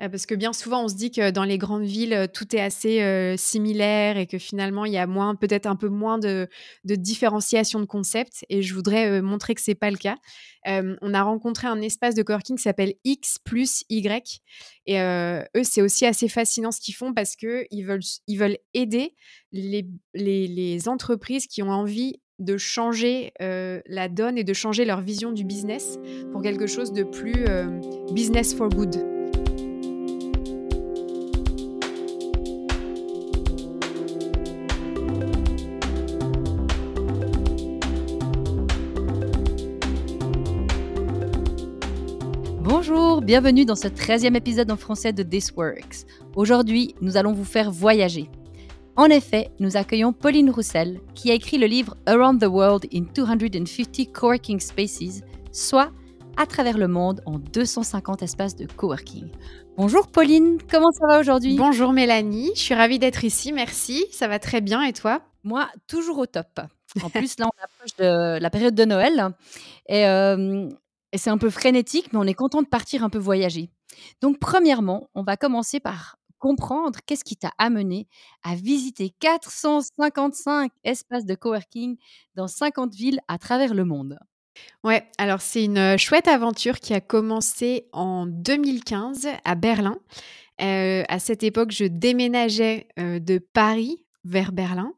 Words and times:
Euh, 0.00 0.08
parce 0.08 0.26
que 0.26 0.34
bien 0.34 0.52
souvent, 0.52 0.84
on 0.84 0.88
se 0.88 0.94
dit 0.94 1.10
que 1.10 1.30
dans 1.30 1.44
les 1.44 1.58
grandes 1.58 1.84
villes, 1.84 2.14
euh, 2.14 2.26
tout 2.32 2.54
est 2.54 2.60
assez 2.60 3.02
euh, 3.02 3.36
similaire 3.36 4.16
et 4.16 4.26
que 4.26 4.38
finalement, 4.38 4.84
il 4.84 4.92
y 4.92 4.98
a 4.98 5.06
peut-être 5.40 5.66
un 5.66 5.76
peu 5.76 5.88
moins 5.88 6.18
de, 6.18 6.48
différenciation 6.84 7.80
de 7.80 7.84
concepts. 7.84 8.44
Et 8.48 8.62
je 8.62 8.74
voudrais 8.74 9.20
montrer 9.22 9.54
que 9.54 9.60
c'est 9.60 9.74
pas 9.74 9.90
le 9.90 9.96
cas. 9.96 10.16
on 10.66 11.14
a 11.14 11.22
rencontré 11.22 11.66
un 11.66 11.80
espace 11.80 12.14
de 12.14 12.22
coworking 12.22 12.56
qui 12.56 12.62
s'appelle 12.62 12.94
X 13.04 13.38
plus 13.44 13.84
Y. 13.88 14.40
Et 14.86 14.98
eux, 15.00 15.64
c'est 15.64 15.82
aussi 15.82 16.06
assez 16.06 16.28
fascinant 16.28 16.70
ce 16.70 16.80
qu'ils 16.80 16.94
font 16.94 17.12
parce 17.12 17.36
qu'ils 17.36 17.84
veulent, 17.84 18.02
ils 18.26 18.36
veulent 18.36 18.58
aider 18.74 19.14
les, 19.52 20.88
entreprises 20.88 21.46
qui 21.46 21.62
ont 21.62 21.70
envie 21.70 22.20
de 22.38 22.56
changer 22.56 23.32
la 23.40 24.08
donne 24.08 24.38
et 24.38 24.44
de 24.44 24.52
changer 24.52 24.84
leur 24.84 25.00
vision 25.00 25.32
du 25.32 25.44
business 25.44 25.98
pour 26.32 26.42
quelque 26.42 26.66
chose 26.66 26.92
de 26.92 27.02
plus 27.02 27.44
business 28.12 28.54
for 28.54 28.68
good. 28.68 29.17
Bienvenue 43.28 43.66
dans 43.66 43.76
ce 43.76 43.88
13e 43.88 44.34
épisode 44.36 44.70
en 44.70 44.78
français 44.78 45.12
de 45.12 45.22
This 45.22 45.52
Works. 45.54 46.06
Aujourd'hui, 46.34 46.94
nous 47.02 47.18
allons 47.18 47.34
vous 47.34 47.44
faire 47.44 47.70
voyager. 47.70 48.30
En 48.96 49.04
effet, 49.04 49.50
nous 49.60 49.76
accueillons 49.76 50.14
Pauline 50.14 50.48
Roussel, 50.48 50.98
qui 51.14 51.30
a 51.30 51.34
écrit 51.34 51.58
le 51.58 51.66
livre 51.66 51.94
Around 52.06 52.40
the 52.40 52.46
World 52.46 52.86
in 52.90 53.02
250 53.14 54.14
Coworking 54.14 54.58
Spaces, 54.60 55.20
soit 55.52 55.90
à 56.38 56.46
travers 56.46 56.78
le 56.78 56.88
monde 56.88 57.20
en 57.26 57.38
250 57.38 58.22
espaces 58.22 58.56
de 58.56 58.66
coworking. 58.66 59.28
Bonjour 59.76 60.06
Pauline, 60.06 60.56
comment 60.70 60.90
ça 60.92 61.06
va 61.06 61.20
aujourd'hui? 61.20 61.54
Bonjour 61.58 61.92
Mélanie, 61.92 62.52
je 62.54 62.60
suis 62.60 62.74
ravie 62.74 62.98
d'être 62.98 63.24
ici, 63.24 63.52
merci, 63.52 64.06
ça 64.10 64.26
va 64.26 64.38
très 64.38 64.62
bien 64.62 64.82
et 64.84 64.94
toi? 64.94 65.20
Moi, 65.44 65.68
toujours 65.86 66.16
au 66.16 66.24
top. 66.24 66.60
En 67.02 67.10
plus, 67.10 67.38
là, 67.38 67.44
on 67.44 67.62
approche 67.62 67.94
de 67.98 68.40
la 68.40 68.48
période 68.48 68.74
de 68.74 68.86
Noël 68.86 69.34
et, 69.86 70.06
euh, 70.06 70.70
et 71.12 71.18
c'est 71.18 71.30
un 71.30 71.38
peu 71.38 71.50
frénétique, 71.50 72.12
mais 72.12 72.18
on 72.18 72.24
est 72.24 72.34
content 72.34 72.62
de 72.62 72.68
partir 72.68 73.02
un 73.02 73.10
peu 73.10 73.18
voyager. 73.18 73.70
Donc, 74.20 74.38
premièrement, 74.38 75.08
on 75.14 75.22
va 75.22 75.36
commencer 75.36 75.80
par 75.80 76.16
comprendre 76.38 77.00
qu'est-ce 77.04 77.24
qui 77.24 77.36
t'a 77.36 77.52
amené 77.58 78.06
à 78.44 78.54
visiter 78.54 79.12
455 79.18 80.70
espaces 80.84 81.24
de 81.24 81.34
coworking 81.34 81.96
dans 82.36 82.46
50 82.46 82.94
villes 82.94 83.20
à 83.26 83.38
travers 83.38 83.74
le 83.74 83.84
monde. 83.84 84.18
Ouais, 84.84 85.08
alors 85.18 85.40
c'est 85.40 85.64
une 85.64 85.96
chouette 85.98 86.28
aventure 86.28 86.80
qui 86.80 86.94
a 86.94 87.00
commencé 87.00 87.88
en 87.92 88.26
2015 88.26 89.28
à 89.44 89.54
Berlin. 89.54 89.98
à 90.58 91.18
cette 91.18 91.42
époque, 91.42 91.70
je 91.70 91.84
déménageais 91.84 92.88
de 92.96 93.38
Paris 93.38 94.04
vers 94.24 94.52
Berlin 94.52 94.92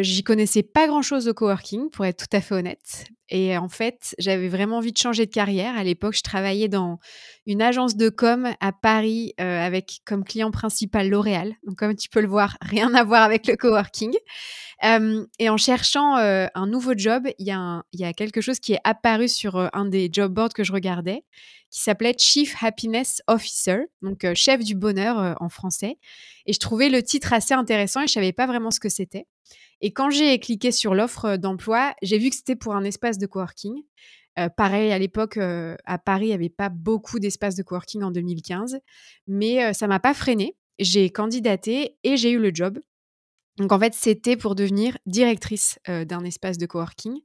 j'y 0.00 0.22
connaissais 0.22 0.62
pas 0.62 0.86
grand-chose 0.86 1.28
au 1.28 1.34
coworking, 1.34 1.90
pour 1.90 2.04
être 2.04 2.28
tout 2.28 2.36
à 2.36 2.40
fait 2.40 2.54
honnête. 2.54 3.06
Et 3.34 3.56
en 3.56 3.70
fait, 3.70 4.14
j'avais 4.18 4.48
vraiment 4.48 4.76
envie 4.76 4.92
de 4.92 4.98
changer 4.98 5.24
de 5.24 5.30
carrière. 5.30 5.74
À 5.74 5.84
l'époque, 5.84 6.14
je 6.14 6.20
travaillais 6.20 6.68
dans 6.68 6.98
une 7.46 7.62
agence 7.62 7.96
de 7.96 8.10
com 8.10 8.50
à 8.60 8.72
Paris 8.72 9.32
avec 9.38 10.00
comme 10.04 10.22
client 10.22 10.50
principal 10.50 11.08
L'Oréal. 11.08 11.54
Donc, 11.66 11.76
comme 11.76 11.96
tu 11.96 12.10
peux 12.10 12.20
le 12.20 12.28
voir, 12.28 12.58
rien 12.60 12.92
à 12.94 13.04
voir 13.04 13.22
avec 13.22 13.46
le 13.46 13.56
coworking. 13.56 14.14
et 14.82 15.48
en 15.48 15.56
cherchant 15.56 16.16
un 16.16 16.66
nouveau 16.66 16.92
job, 16.94 17.26
il 17.38 17.46
y, 17.46 17.98
y, 17.98 18.04
a 18.04 18.12
quelque 18.12 18.42
chose 18.42 18.60
qui 18.60 18.74
est 18.74 18.80
apparu 18.84 19.28
sur 19.28 19.70
un 19.72 19.86
des 19.86 20.10
job 20.12 20.34
boards 20.34 20.52
que 20.52 20.62
je 20.62 20.72
regardais, 20.74 21.24
qui 21.72 21.80
s'appelait 21.80 22.14
Chief 22.16 22.54
Happiness 22.62 23.22
Officer, 23.26 23.78
donc 24.02 24.24
chef 24.34 24.62
du 24.62 24.76
bonheur 24.76 25.36
en 25.40 25.48
français. 25.48 25.98
Et 26.46 26.52
je 26.52 26.60
trouvais 26.60 26.90
le 26.90 27.02
titre 27.02 27.32
assez 27.32 27.54
intéressant 27.54 28.02
et 28.02 28.06
je 28.06 28.12
savais 28.12 28.32
pas 28.32 28.46
vraiment 28.46 28.70
ce 28.70 28.78
que 28.78 28.88
c'était. 28.90 29.26
Et 29.82 29.92
quand 29.92 30.10
j'ai 30.10 30.38
cliqué 30.38 30.70
sur 30.70 30.94
l'offre 30.94 31.36
d'emploi, 31.36 31.94
j'ai 32.02 32.18
vu 32.18 32.30
que 32.30 32.36
c'était 32.36 32.54
pour 32.56 32.76
un 32.76 32.84
espace 32.84 33.18
de 33.18 33.26
coworking. 33.26 33.82
Euh, 34.38 34.48
pareil, 34.48 34.92
à 34.92 34.98
l'époque, 34.98 35.36
euh, 35.36 35.76
à 35.84 35.98
Paris, 35.98 36.26
il 36.26 36.28
n'y 36.28 36.34
avait 36.34 36.48
pas 36.48 36.68
beaucoup 36.68 37.18
d'espaces 37.18 37.56
de 37.56 37.62
coworking 37.62 38.02
en 38.02 38.12
2015, 38.12 38.78
mais 39.26 39.64
euh, 39.64 39.72
ça 39.72 39.88
m'a 39.88 40.00
pas 40.00 40.14
freiné. 40.14 40.56
J'ai 40.78 41.10
candidaté 41.10 41.96
et 42.04 42.16
j'ai 42.16 42.30
eu 42.30 42.38
le 42.38 42.50
job. 42.54 42.78
Donc 43.58 43.72
en 43.72 43.78
fait, 43.78 43.94
c'était 43.94 44.36
pour 44.36 44.54
devenir 44.54 44.96
directrice 45.06 45.78
d'un 45.86 46.24
espace 46.24 46.58
de 46.58 46.66
coworking. 46.66 47.20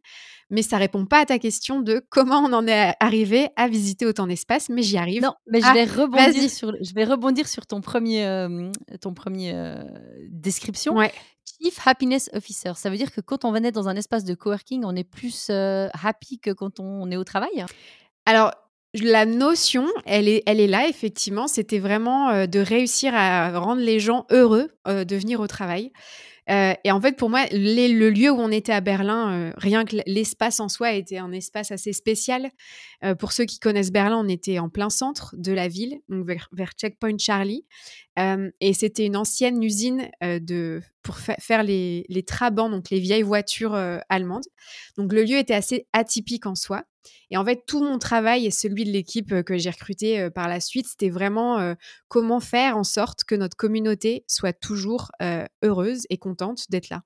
Mais 0.49 0.61
ça 0.61 0.77
répond 0.77 1.05
pas 1.05 1.19
à 1.19 1.25
ta 1.25 1.39
question 1.39 1.81
de 1.81 2.05
comment 2.09 2.39
on 2.39 2.53
en 2.53 2.67
est 2.67 2.93
arrivé 2.99 3.49
à 3.55 3.67
visiter 3.67 4.05
autant 4.05 4.27
d'espaces, 4.27 4.69
mais 4.69 4.81
j'y 4.81 4.97
arrive. 4.97 5.21
Non, 5.21 5.33
mais 5.47 5.61
je, 5.61 5.65
ah, 5.67 5.73
vais 5.73 5.85
rebondir 5.85 6.49
sur, 6.49 6.73
je 6.81 6.93
vais 6.93 7.03
rebondir 7.03 7.47
sur 7.47 7.65
ton 7.65 7.81
premier, 7.81 8.59
ton 9.01 9.13
premier 9.13 9.53
description. 10.29 10.95
Ouais. 10.95 11.13
Chief 11.61 11.79
Happiness 11.85 12.29
Officer, 12.33 12.73
ça 12.75 12.89
veut 12.89 12.97
dire 12.97 13.11
que 13.11 13.21
quand 13.21 13.45
on 13.45 13.51
venait 13.51 13.71
dans 13.71 13.87
un 13.87 13.95
espace 13.95 14.23
de 14.23 14.35
coworking, 14.35 14.83
on 14.85 14.95
est 14.95 15.03
plus 15.03 15.49
happy 15.49 16.39
que 16.39 16.51
quand 16.51 16.79
on 16.79 17.09
est 17.09 17.17
au 17.17 17.23
travail? 17.23 17.65
Alors, 18.25 18.51
la 19.03 19.25
notion, 19.25 19.87
elle 20.05 20.27
est, 20.27 20.43
elle 20.45 20.59
est 20.59 20.67
là, 20.67 20.87
effectivement. 20.87 21.47
C'était 21.47 21.79
vraiment 21.79 22.45
de 22.45 22.59
réussir 22.59 23.13
à 23.15 23.57
rendre 23.59 23.81
les 23.81 23.99
gens 23.99 24.25
heureux 24.31 24.69
de 24.85 25.15
venir 25.15 25.39
au 25.39 25.47
travail. 25.47 25.91
Euh, 26.49 26.73
et 26.83 26.91
en 26.91 27.01
fait, 27.01 27.17
pour 27.17 27.29
moi, 27.29 27.45
le 27.51 28.09
lieu 28.09 28.31
où 28.31 28.39
on 28.39 28.51
était 28.51 28.71
à 28.71 28.81
Berlin, 28.81 29.31
euh, 29.31 29.53
rien 29.57 29.83
que 29.85 29.97
l'espace 30.05 30.59
en 30.59 30.69
soi 30.69 30.93
était 30.93 31.17
un 31.17 31.31
espace 31.31 31.71
assez 31.71 31.93
spécial. 31.93 32.49
Euh, 33.03 33.15
pour 33.15 33.31
ceux 33.31 33.45
qui 33.45 33.59
connaissent 33.59 33.91
Berlin, 33.91 34.17
on 34.23 34.29
était 34.29 34.59
en 34.59 34.69
plein 34.69 34.89
centre 34.89 35.35
de 35.37 35.51
la 35.51 35.67
ville, 35.67 35.99
donc 36.09 36.25
vers, 36.25 36.71
Checkpoint 36.77 37.17
Charlie. 37.17 37.65
Et 38.17 38.73
c'était 38.73 39.05
une 39.05 39.15
ancienne 39.15 39.61
usine 39.63 40.09
de, 40.21 40.81
pour 41.03 41.17
faire 41.17 41.63
les, 41.63 42.05
les 42.09 42.23
trabants, 42.23 42.69
donc 42.69 42.89
les 42.89 42.99
vieilles 42.99 43.23
voitures 43.23 43.75
allemandes. 44.09 44.45
Donc 44.97 45.13
le 45.13 45.23
lieu 45.23 45.37
était 45.37 45.53
assez 45.53 45.87
atypique 45.93 46.45
en 46.45 46.55
soi. 46.55 46.83
Et 47.29 47.37
en 47.37 47.45
fait, 47.45 47.63
tout 47.67 47.83
mon 47.83 47.99
travail 47.99 48.45
et 48.45 48.51
celui 48.51 48.83
de 48.83 48.91
l'équipe 48.91 49.43
que 49.43 49.57
j'ai 49.57 49.69
recrutée 49.69 50.29
par 50.31 50.47
la 50.47 50.59
suite, 50.59 50.87
c'était 50.87 51.09
vraiment 51.09 51.75
comment 52.07 52.39
faire 52.39 52.77
en 52.77 52.83
sorte 52.83 53.23
que 53.23 53.35
notre 53.35 53.55
communauté 53.55 54.25
soit 54.27 54.53
toujours 54.53 55.11
heureuse 55.63 56.05
et 56.09 56.17
contente 56.17 56.65
d'être 56.69 56.89
là. 56.89 57.03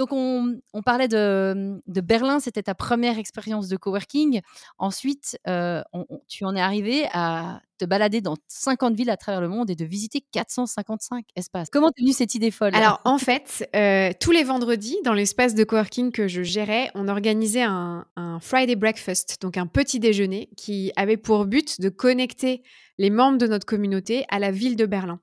Donc, 0.00 0.14
on, 0.14 0.82
parlait 0.82 1.08
de, 1.08 1.82
Berlin, 1.86 2.40
c'était 2.40 2.62
ta 2.62 2.74
première 2.74 3.18
expérience 3.18 3.68
de 3.68 3.76
coworking. 3.76 4.40
Ensuite, 4.78 5.38
euh, 5.46 5.82
tu 6.26 6.46
en 6.46 6.56
es 6.56 6.60
arrivé 6.60 7.06
à 7.12 7.60
te 7.76 7.84
balader 7.84 8.22
dans 8.22 8.38
50 8.48 8.94
villes 8.94 9.10
à 9.10 9.18
travers 9.18 9.42
le 9.42 9.48
monde 9.48 9.68
et 9.68 9.76
de 9.76 9.84
visiter 9.84 10.24
455 10.32 11.26
espaces. 11.36 11.68
Comment 11.70 11.88
est 11.88 12.00
venue 12.00 12.14
cette 12.14 12.34
idée 12.34 12.50
folle? 12.50 12.74
Alors, 12.74 13.02
en 13.04 13.18
fait, 13.18 13.68
euh, 13.76 14.10
tous 14.18 14.30
les 14.30 14.42
vendredis, 14.42 14.96
dans 15.04 15.12
l'espace 15.12 15.54
de 15.54 15.64
coworking 15.64 16.12
que 16.12 16.28
je 16.28 16.42
gérais, 16.42 16.90
on 16.94 17.06
organisait 17.06 17.64
un 17.64 18.06
Friday 18.40 18.76
breakfast, 18.76 19.36
donc 19.42 19.58
un 19.58 19.66
petit 19.66 20.00
déjeuner 20.00 20.48
qui 20.56 20.92
avait 20.96 21.18
pour 21.18 21.44
but 21.44 21.78
de 21.78 21.90
connecter 21.90 22.62
les 22.96 23.10
membres 23.10 23.36
de 23.36 23.46
notre 23.46 23.66
communauté 23.66 24.24
à 24.30 24.38
la 24.38 24.50
ville 24.50 24.76
de 24.76 24.86
Berlin. 24.86 25.20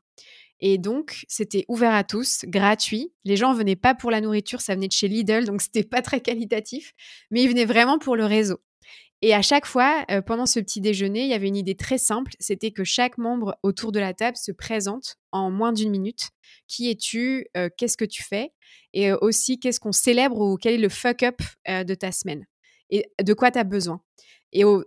Et 0.59 0.77
donc, 0.77 1.25
c'était 1.27 1.65
ouvert 1.67 1.93
à 1.93 2.03
tous, 2.03 2.45
gratuit. 2.45 3.13
Les 3.25 3.35
gens 3.35 3.53
venaient 3.53 3.75
pas 3.75 3.93
pour 3.93 4.11
la 4.11 4.21
nourriture, 4.21 4.61
ça 4.61 4.75
venait 4.75 4.87
de 4.87 4.93
chez 4.93 5.07
Lidl, 5.07 5.45
donc 5.45 5.61
c'était 5.61 5.83
pas 5.83 6.01
très 6.01 6.21
qualitatif, 6.21 6.93
mais 7.31 7.43
ils 7.43 7.49
venaient 7.49 7.65
vraiment 7.65 7.99
pour 7.99 8.15
le 8.15 8.25
réseau. 8.25 8.59
Et 9.23 9.33
à 9.33 9.41
chaque 9.41 9.65
fois, 9.65 10.05
euh, 10.11 10.21
pendant 10.21 10.45
ce 10.45 10.59
petit 10.59 10.79
déjeuner, 10.79 11.23
il 11.23 11.29
y 11.29 11.33
avait 11.33 11.47
une 11.47 11.55
idée 11.55 11.75
très 11.75 11.97
simple, 11.97 12.33
c'était 12.39 12.71
que 12.71 12.83
chaque 12.83 13.17
membre 13.17 13.57
autour 13.63 13.91
de 13.91 13.99
la 13.99 14.13
table 14.13 14.37
se 14.37 14.51
présente 14.51 15.17
en 15.31 15.49
moins 15.49 15.73
d'une 15.73 15.89
minute. 15.89 16.29
Qui 16.67 16.91
es-tu? 16.91 17.47
Euh, 17.57 17.69
Qu'est-ce 17.75 17.97
que 17.97 18.05
tu 18.05 18.21
fais? 18.21 18.51
Et 18.93 19.11
euh, 19.11 19.17
aussi, 19.21 19.59
qu'est-ce 19.59 19.79
qu'on 19.79 19.91
célèbre 19.91 20.39
ou 20.39 20.57
quel 20.57 20.75
est 20.75 20.77
le 20.77 20.89
fuck-up 20.89 21.41
de 21.67 21.95
ta 21.95 22.11
semaine? 22.11 22.45
Et 22.89 23.11
de 23.21 23.33
quoi 23.33 23.51
tu 23.51 23.59
as 23.59 23.63
besoin? 23.63 24.01
Et 24.53 24.63
au, 24.63 24.83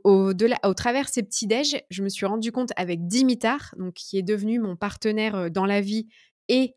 travers 0.74 1.08
ces 1.08 1.22
petits 1.22 1.46
déj, 1.46 1.82
je 1.90 2.02
me 2.02 2.08
suis 2.08 2.26
rendu 2.26 2.52
compte 2.52 2.70
avec 2.76 3.06
Dimitar, 3.06 3.74
donc 3.78 3.94
qui 3.94 4.18
est 4.18 4.22
devenu 4.22 4.58
mon 4.58 4.76
partenaire 4.76 5.50
dans 5.50 5.66
la 5.66 5.80
vie 5.80 6.08
et 6.48 6.76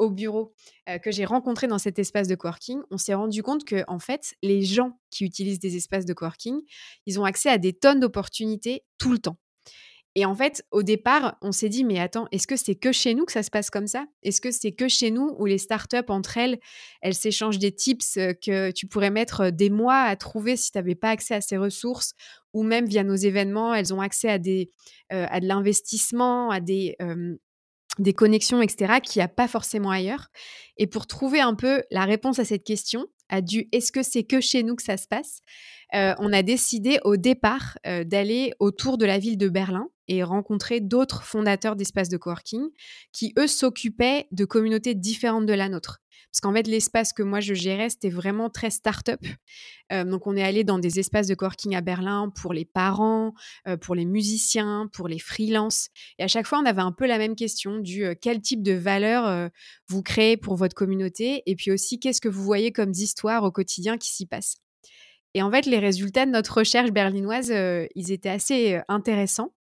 au 0.00 0.10
bureau 0.10 0.52
que 1.02 1.12
j'ai 1.12 1.24
rencontré 1.24 1.68
dans 1.68 1.78
cet 1.78 2.00
espace 2.00 2.26
de 2.26 2.34
coworking, 2.34 2.80
on 2.90 2.98
s'est 2.98 3.14
rendu 3.14 3.42
compte 3.42 3.64
que 3.64 3.84
en 3.86 4.00
fait, 4.00 4.34
les 4.42 4.62
gens 4.62 4.98
qui 5.10 5.24
utilisent 5.24 5.60
des 5.60 5.76
espaces 5.76 6.04
de 6.04 6.12
coworking, 6.12 6.60
ils 7.06 7.20
ont 7.20 7.24
accès 7.24 7.48
à 7.48 7.58
des 7.58 7.72
tonnes 7.72 8.00
d'opportunités 8.00 8.82
tout 8.98 9.12
le 9.12 9.18
temps. 9.18 9.38
Et 10.20 10.26
en 10.26 10.34
fait, 10.34 10.62
au 10.70 10.82
départ, 10.82 11.38
on 11.40 11.50
s'est 11.50 11.70
dit, 11.70 11.82
mais 11.82 11.98
attends, 11.98 12.28
est-ce 12.30 12.46
que 12.46 12.56
c'est 12.56 12.74
que 12.74 12.92
chez 12.92 13.14
nous 13.14 13.24
que 13.24 13.32
ça 13.32 13.42
se 13.42 13.50
passe 13.50 13.70
comme 13.70 13.86
ça? 13.86 14.04
Est-ce 14.22 14.42
que 14.42 14.50
c'est 14.50 14.72
que 14.72 14.86
chez 14.86 15.10
nous 15.10 15.34
où 15.38 15.46
les 15.46 15.56
startups, 15.56 15.96
entre 16.08 16.36
elles, 16.36 16.58
elles 17.00 17.14
s'échangent 17.14 17.58
des 17.58 17.74
tips 17.74 18.16
que 18.42 18.70
tu 18.70 18.86
pourrais 18.86 19.08
mettre 19.08 19.48
des 19.48 19.70
mois 19.70 20.02
à 20.02 20.14
trouver 20.16 20.56
si 20.56 20.72
tu 20.72 20.76
n'avais 20.76 20.94
pas 20.94 21.08
accès 21.08 21.32
à 21.32 21.40
ces 21.40 21.56
ressources? 21.56 22.12
Ou 22.52 22.64
même 22.64 22.84
via 22.84 23.02
nos 23.02 23.14
événements, 23.14 23.72
elles 23.72 23.94
ont 23.94 24.02
accès 24.02 24.28
à, 24.28 24.36
des, 24.36 24.68
à 25.08 25.40
de 25.40 25.46
l'investissement, 25.46 26.50
à 26.50 26.60
des, 26.60 26.98
des 27.98 28.12
connexions, 28.12 28.60
etc., 28.60 28.96
qu'il 29.02 29.20
n'y 29.20 29.24
a 29.24 29.28
pas 29.28 29.48
forcément 29.48 29.90
ailleurs? 29.90 30.28
Et 30.76 30.86
pour 30.86 31.06
trouver 31.06 31.40
un 31.40 31.54
peu 31.54 31.82
la 31.90 32.04
réponse 32.04 32.38
à 32.38 32.44
cette 32.44 32.64
question, 32.64 33.06
à 33.30 33.40
du 33.40 33.68
est-ce 33.72 33.90
que 33.90 34.02
c'est 34.02 34.24
que 34.24 34.42
chez 34.42 34.64
nous 34.64 34.76
que 34.76 34.82
ça 34.82 34.98
se 34.98 35.08
passe, 35.08 35.40
on 35.92 36.30
a 36.30 36.42
décidé 36.42 36.98
au 37.04 37.16
départ 37.16 37.78
d'aller 38.04 38.52
autour 38.58 38.98
de 38.98 39.06
la 39.06 39.18
ville 39.18 39.38
de 39.38 39.48
Berlin 39.48 39.88
et 40.10 40.24
rencontrer 40.24 40.80
d'autres 40.80 41.22
fondateurs 41.22 41.76
d'espaces 41.76 42.08
de 42.08 42.16
coworking 42.16 42.68
qui, 43.12 43.32
eux, 43.38 43.46
s'occupaient 43.46 44.26
de 44.32 44.44
communautés 44.44 44.94
différentes 44.94 45.46
de 45.46 45.54
la 45.54 45.68
nôtre. 45.68 46.00
Parce 46.30 46.40
qu'en 46.40 46.52
fait, 46.52 46.66
l'espace 46.66 47.12
que 47.12 47.22
moi 47.22 47.40
je 47.40 47.54
gérais, 47.54 47.90
c'était 47.90 48.10
vraiment 48.10 48.50
très 48.50 48.70
start-up. 48.70 49.20
Euh, 49.92 50.04
donc, 50.04 50.26
on 50.28 50.36
est 50.36 50.42
allé 50.42 50.62
dans 50.62 50.78
des 50.78 51.00
espaces 51.00 51.26
de 51.26 51.34
coworking 51.34 51.74
à 51.74 51.80
Berlin 51.80 52.32
pour 52.40 52.52
les 52.52 52.64
parents, 52.64 53.34
euh, 53.66 53.76
pour 53.76 53.96
les 53.96 54.04
musiciens, 54.04 54.88
pour 54.92 55.08
les 55.08 55.18
freelances. 55.18 55.88
Et 56.18 56.22
à 56.22 56.28
chaque 56.28 56.46
fois, 56.46 56.60
on 56.60 56.66
avait 56.66 56.82
un 56.82 56.92
peu 56.92 57.06
la 57.06 57.18
même 57.18 57.34
question 57.34 57.78
du 57.78 58.04
euh, 58.04 58.14
quel 58.20 58.40
type 58.40 58.62
de 58.62 58.72
valeur 58.72 59.50
vous 59.88 60.02
créez 60.02 60.36
pour 60.36 60.56
votre 60.56 60.74
communauté 60.74 61.42
et 61.46 61.56
puis 61.56 61.72
aussi 61.72 61.98
qu'est-ce 61.98 62.20
que 62.20 62.28
vous 62.28 62.42
voyez 62.42 62.72
comme 62.72 62.90
histoires 62.90 63.42
au 63.42 63.50
quotidien 63.50 63.98
qui 63.98 64.08
s'y 64.08 64.26
passent. 64.26 64.58
Et 65.34 65.42
en 65.42 65.50
fait, 65.50 65.66
les 65.66 65.78
résultats 65.78 66.26
de 66.26 66.30
notre 66.30 66.58
recherche 66.58 66.90
berlinoise, 66.90 67.52
ils 67.94 68.12
étaient 68.12 68.28
assez 68.28 68.80
intéressants. 68.88 69.52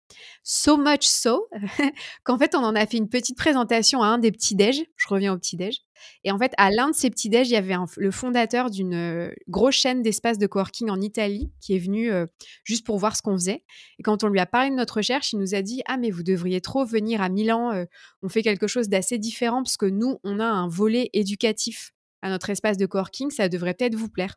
So 0.42 0.76
much 0.76 1.02
so 1.02 1.48
qu'en 2.24 2.38
fait, 2.38 2.54
on 2.54 2.64
en 2.64 2.74
a 2.74 2.86
fait 2.86 2.96
une 2.96 3.08
petite 3.08 3.36
présentation 3.36 4.02
à 4.02 4.06
un 4.06 4.18
des 4.18 4.32
petits-déj. 4.32 4.84
Je 4.96 5.08
reviens 5.08 5.34
au 5.34 5.38
petit-déj. 5.38 5.80
Et 6.24 6.30
en 6.30 6.38
fait, 6.38 6.52
à 6.56 6.70
l'un 6.70 6.90
de 6.90 6.94
ces 6.94 7.10
petits-déj, 7.10 7.48
il 7.48 7.52
y 7.52 7.56
avait 7.56 7.74
le 7.96 8.10
fondateur 8.10 8.70
d'une 8.70 8.94
euh, 8.94 9.30
grosse 9.48 9.74
chaîne 9.74 10.02
d'espace 10.02 10.38
de 10.38 10.46
coworking 10.46 10.90
en 10.90 11.00
Italie 11.00 11.50
qui 11.60 11.74
est 11.74 11.78
venu 11.78 12.10
euh, 12.10 12.26
juste 12.64 12.86
pour 12.86 12.98
voir 12.98 13.16
ce 13.16 13.22
qu'on 13.22 13.34
faisait. 13.34 13.64
Et 13.98 14.02
quand 14.02 14.24
on 14.24 14.28
lui 14.28 14.40
a 14.40 14.46
parlé 14.46 14.70
de 14.70 14.74
notre 14.74 14.98
recherche, 14.98 15.32
il 15.32 15.38
nous 15.38 15.54
a 15.54 15.62
dit 15.62 15.82
Ah, 15.86 15.96
mais 15.96 16.10
vous 16.10 16.22
devriez 16.22 16.60
trop 16.60 16.84
venir 16.84 17.20
à 17.20 17.28
Milan. 17.28 17.72
Euh, 17.72 17.84
on 18.22 18.28
fait 18.28 18.42
quelque 18.42 18.66
chose 18.66 18.88
d'assez 18.88 19.18
différent 19.18 19.62
parce 19.62 19.76
que 19.76 19.86
nous, 19.86 20.18
on 20.24 20.40
a 20.40 20.46
un 20.46 20.68
volet 20.68 21.10
éducatif 21.12 21.92
à 22.22 22.30
notre 22.30 22.50
espace 22.50 22.76
de 22.76 22.86
coworking. 22.86 23.30
Ça 23.30 23.48
devrait 23.48 23.74
peut-être 23.74 23.94
vous 23.94 24.08
plaire. 24.08 24.36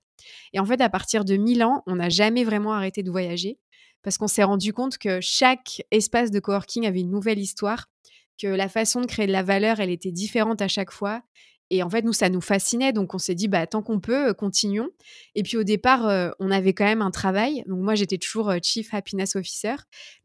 Et 0.54 0.60
en 0.60 0.66
fait, 0.66 0.82
à 0.82 0.90
partir 0.90 1.26
de 1.26 1.36
Milan, 1.36 1.84
on 1.88 1.96
n'a 1.96 2.10
jamais 2.10 2.44
vraiment 2.44 2.74
arrêté 2.74 3.04
de 3.04 3.10
voyager 3.10 3.58
parce 4.04 4.18
qu'on 4.18 4.28
s'est 4.28 4.44
rendu 4.44 4.74
compte 4.74 4.98
que 4.98 5.20
chaque 5.22 5.84
espace 5.92 6.32
de 6.32 6.40
coworking 6.40 6.86
avait 6.86 7.02
une 7.02 7.12
nouvelle 7.12 7.40
histoire, 7.40 7.88
que 8.42 8.48
la 8.48 8.70
façon 8.70 9.02
de 9.02 9.06
créer 9.06 9.28
de 9.28 9.32
la 9.32 9.44
valeur, 9.44 9.80
elle 9.80 9.90
était 9.90 10.12
différente 10.12 10.62
à 10.62 10.68
chaque 10.68 10.92
fois. 10.92 11.22
Et 11.74 11.84
en 11.84 11.90
fait, 11.90 12.02
nous, 12.02 12.12
ça 12.12 12.28
nous 12.28 12.42
fascinait. 12.42 12.92
Donc, 12.92 13.14
on 13.14 13.18
s'est 13.18 13.34
dit, 13.34 13.48
bah, 13.48 13.66
tant 13.66 13.82
qu'on 13.82 14.02
peut, 14.02 14.30
euh, 14.30 14.34
continuons. 14.34 14.90
Et 15.36 15.44
puis, 15.44 15.56
au 15.56 15.64
départ, 15.64 16.06
euh, 16.06 16.30
on 16.40 16.52
avait 16.52 16.74
quand 16.74 16.84
même 16.84 17.02
un 17.02 17.12
travail. 17.12 17.64
Donc, 17.66 17.80
moi, 17.80 17.96
j'étais 17.96 18.18
toujours 18.18 18.50
euh, 18.50 18.58
Chief 18.62 18.94
Happiness 18.94 19.38
Officer. 19.38 19.76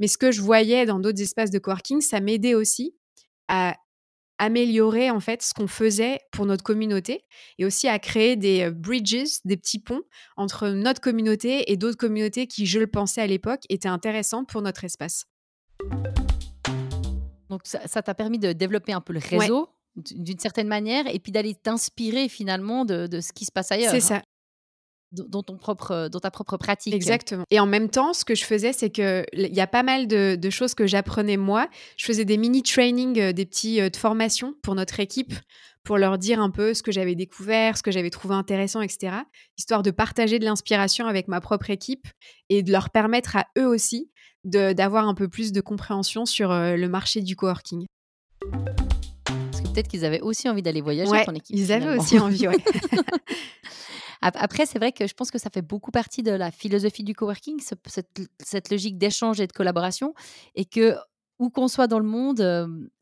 Mais 0.01 0.09
ce 0.09 0.19
que 0.19 0.33
je 0.33 0.43
voyais 0.43 0.87
dans 0.87 0.99
d'autres 0.99 1.23
espaces 1.23 1.53
de 1.53 1.61
coworking, 1.61 2.01
ça 2.01 2.19
m'aidait 2.19 2.55
aussi 2.55 2.97
à 3.47 3.77
améliorer 4.39 5.11
en 5.11 5.21
fait 5.21 5.43
ce 5.43 5.55
qu'on 5.55 5.67
faisait 5.67 6.21
pour 6.33 6.47
notre 6.47 6.63
communauté 6.63 7.25
et 7.59 7.65
aussi 7.65 7.89
à 7.89 7.99
créer 7.99 8.37
des 8.37 8.71
bridges, 8.71 9.39
des 9.45 9.57
petits 9.57 9.79
ponts 9.79 10.03
entre 10.37 10.69
notre 10.69 11.01
communauté 11.01 11.71
et 11.71 11.77
d'autres 11.77 11.97
communautés 11.97 12.47
qui, 12.47 12.67
je 12.67 12.79
le 12.79 12.87
pensais 12.87 13.21
à 13.21 13.27
l'époque, 13.27 13.63
étaient 13.69 13.89
intéressantes 13.89 14.49
pour 14.49 14.63
notre 14.63 14.85
espace. 14.85 15.25
Donc 17.49 17.63
ça 17.65 18.03
t'a 18.03 18.15
permis 18.15 18.39
de 18.39 18.53
développer 18.53 18.93
un 18.93 19.01
peu 19.01 19.13
le 19.13 19.21
réseau 19.21 19.69
d'une 19.97 20.39
certaine 20.39 20.69
manière 20.69 21.07
et 21.07 21.19
puis 21.19 21.33
d'aller 21.33 21.55
t'inspirer 21.55 22.29
finalement 22.29 22.85
de, 22.85 23.07
de, 23.07 23.21
ce 23.21 23.33
qui 23.33 23.47
se 23.47 23.53
passe 23.53 23.73
ailleurs. 23.73 23.93
C'est 23.93 24.13
hein. 24.13 24.21
ça 24.21 24.23
dans, 25.13 25.43
ton 25.43 25.57
propre, 25.57 26.09
dans 26.11 26.21
ta 26.21 26.31
propre 26.31 26.57
pratique. 26.57 26.95
Exactement. 26.95 27.45
Et 27.51 27.61
en 27.61 27.67
même 27.67 27.89
temps, 27.89 28.13
ce 28.13 28.25
que 28.25 28.35
je 28.35 28.45
faisais, 28.45 28.73
c'est 28.73 28.91
qu'il 28.91 29.25
y 29.35 29.61
a 29.61 29.67
pas 29.67 29.83
mal 29.83 30.07
de, 30.07 30.51
choses 30.51 30.75
que 30.75 30.87
j'apprenais 30.87 31.37
moi. 31.37 31.69
Je 31.97 32.07
faisais 32.07 32.25
des 32.25 32.37
mini-trainings, 32.37 33.21
euh, 33.21 33.33
des 33.33 33.47
petits 33.47 33.81
euh, 33.81 33.91
de 33.91 33.97
formation 33.97 34.55
pour 34.63 34.75
notre 34.75 35.01
équipe, 35.01 35.35
pour 35.85 35.99
leur 35.99 36.19
dire 36.19 36.41
un 36.41 36.51
peu 36.51 36.75
ce 36.75 36.83
que 36.83 36.93
j'avais 36.93 37.15
découvert, 37.15 37.77
ce 37.77 37.83
que 37.83 37.91
j'avais 37.91 38.11
trouvé 38.11 38.35
intéressant, 38.35 38.81
etc. 38.81 39.17
Histoire 39.59 39.83
de 39.83 39.91
partager 39.91 40.39
de 40.39 40.45
l'inspiration 40.45 41.07
avec 41.07 41.29
ma 41.29 41.41
propre 41.41 41.71
équipe 41.71 42.07
et 42.49 42.63
de 42.63 42.73
leur 42.73 42.91
permettre 42.91 43.37
à 43.37 43.47
eux 43.59 43.67
aussi 43.67 44.11
d'avoir 44.45 45.09
un 45.09 45.15
peu 45.15 45.29
plus 45.29 45.51
de 45.51 45.61
compréhension 45.61 46.25
sur 46.25 46.53
euh, 46.53 46.77
le 46.77 46.89
marché 46.89 47.21
du 47.21 47.35
coworking. 47.35 47.87
Parce 48.53 49.61
que 49.61 49.69
peut-être 49.69 49.89
qu'ils 49.89 50.05
avaient 50.05 50.21
aussi 50.21 50.49
envie 50.49 50.63
d'aller 50.63 50.81
voyager, 50.81 51.11
ouais, 51.11 51.25
ton 51.25 51.35
équipe. 51.35 51.57
Ils 51.57 51.73
avaient 51.73 51.99
aussi 51.99 52.19
envie, 52.19 52.47
ouais. 52.47 52.57
Après, 54.23 54.67
c'est 54.67 54.79
vrai 54.79 54.93
que 54.93 55.07
je 55.07 55.15
pense 55.15 55.31
que 55.31 55.39
ça 55.39 55.51
fait 55.51 55.63
beaucoup 55.63 55.91
partie 55.91 56.23
de 56.23 56.33
la 56.33 56.51
philosophie 56.51 57.05
du 57.05 57.15
coworking, 57.15 57.61
cette, 57.61 58.71
logique 58.71 58.99
d'échange 58.99 59.41
et 59.41 59.47
de 59.47 59.53
collaboration, 59.53 60.15
et 60.55 60.65
que 60.65 60.95
où 61.39 61.51
qu'on 61.51 61.69
soit 61.69 61.87
dans 61.87 61.99
le 61.99 62.07
monde, 62.07 62.41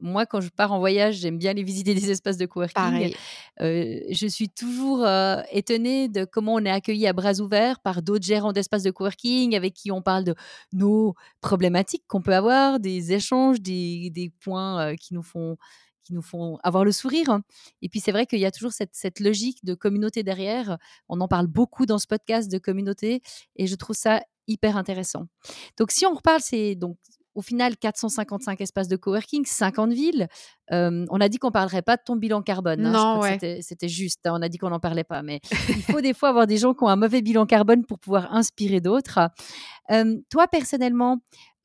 moi, 0.01 0.27
quand 0.27 0.41
je 0.41 0.49
pars 0.49 0.73
en 0.73 0.81
voyage, 0.81 1.19
j'aime 1.19 1.39
bien 1.39 1.53
aller 1.53 1.63
visiter 1.63 1.95
des 1.95 2.11
espaces 2.11 2.37
de 2.37 2.47
coworking. 2.47 3.15
je 3.61 4.27
suis 4.29 4.49
toujours 4.49 5.07
étonnée 5.53 6.09
de 6.09 6.25
comment 6.25 6.55
on 6.55 6.65
est 6.65 6.71
accueilli 6.71 7.07
à 7.07 7.13
bras 7.13 7.41
ouverts 7.41 7.79
par 7.79 8.03
d'autres 8.03 8.25
gérants 8.25 8.53
d'espaces 8.53 8.83
de 8.83 8.91
coworking 8.91 9.55
avec 9.55 9.75
qui 9.75 9.93
on 9.93 10.03
parle 10.03 10.25
de 10.25 10.35
nos 10.73 11.15
problématiques 11.41 12.03
qu'on 12.09 12.23
peut 12.23 12.35
avoir, 12.35 12.81
des 12.81 13.13
échanges, 13.13 13.61
des, 13.61 14.11
des 14.11 14.33
points 14.41 14.97
qui 14.97 15.15
nous 15.15 15.23
font 15.23 15.57
qui 16.05 16.13
nous 16.13 16.23
font 16.23 16.59
avoir 16.63 16.85
le 16.85 16.93
sourire. 16.93 17.41
Et 17.83 17.89
puis 17.89 18.01
c'est 18.01 18.13
vrai 18.13 18.27
qu'il 18.27 18.41
y 18.41 18.47
a 18.47 18.51
toujours 18.51 18.73
cette, 18.73 18.95
cette, 18.95 19.21
logique 19.21 19.65
de 19.65 19.75
communauté 19.75 20.23
derrière. 20.23 20.79
On 21.09 21.21
en 21.21 21.29
parle 21.29 21.47
beaucoup 21.47 21.87
dans 21.87 21.99
ce 21.99 22.07
podcast 22.07 22.51
de 22.51 22.59
communauté 22.59 23.23
et 23.57 23.67
je 23.67 23.75
trouve 23.75 23.97
ça 23.97 24.21
hyper 24.47 24.77
intéressant. 24.77 25.27
Donc 25.79 25.91
si 25.91 26.07
on 26.07 26.15
reparle, 26.15 26.41
c'est 26.41 26.75
donc 26.75 26.99
au 27.35 27.43
final 27.43 27.77
455 27.77 28.61
espaces 28.61 28.89
de 28.89 28.97
coworking, 28.97 29.45
50 29.45 29.93
villes. 29.93 30.29
on 30.71 31.21
a 31.21 31.29
dit 31.29 31.39
qu'on 31.39 31.51
parlerait 31.51 31.83
pas 31.83 31.97
de 31.97 32.03
ton 32.05 32.17
bilan 32.17 32.43
carbone. 32.43 32.87
Hein. 32.87 32.93
Non, 32.93 33.23
c'était 33.61 33.89
juste. 33.89 34.27
Hein. 34.27 34.35
on 34.35 34.43
a 34.43 34.49
dit 34.49 34.59
qu'on 34.59 34.71
n'en 34.71 34.81
parlait 34.81 35.05
pas, 35.05 35.23
mais 35.23 35.41
il 35.69 35.83
faut 35.83 36.01
des 36.01 36.15
fois 36.15 36.29
avoir 36.29 36.47
des 36.47 36.59
gens 36.59 36.75
qui 36.75 36.85
ont 36.85 36.89
un 36.89 36.97
mauvais 36.97 37.23
bilan 37.23 37.47
carbone 37.47 37.85
pour 37.85 37.99
pouvoir 37.99 38.33
inspirer 38.33 38.81
d'autres. 38.81 39.19
toi 40.31 40.49
personnellement, 40.49 41.19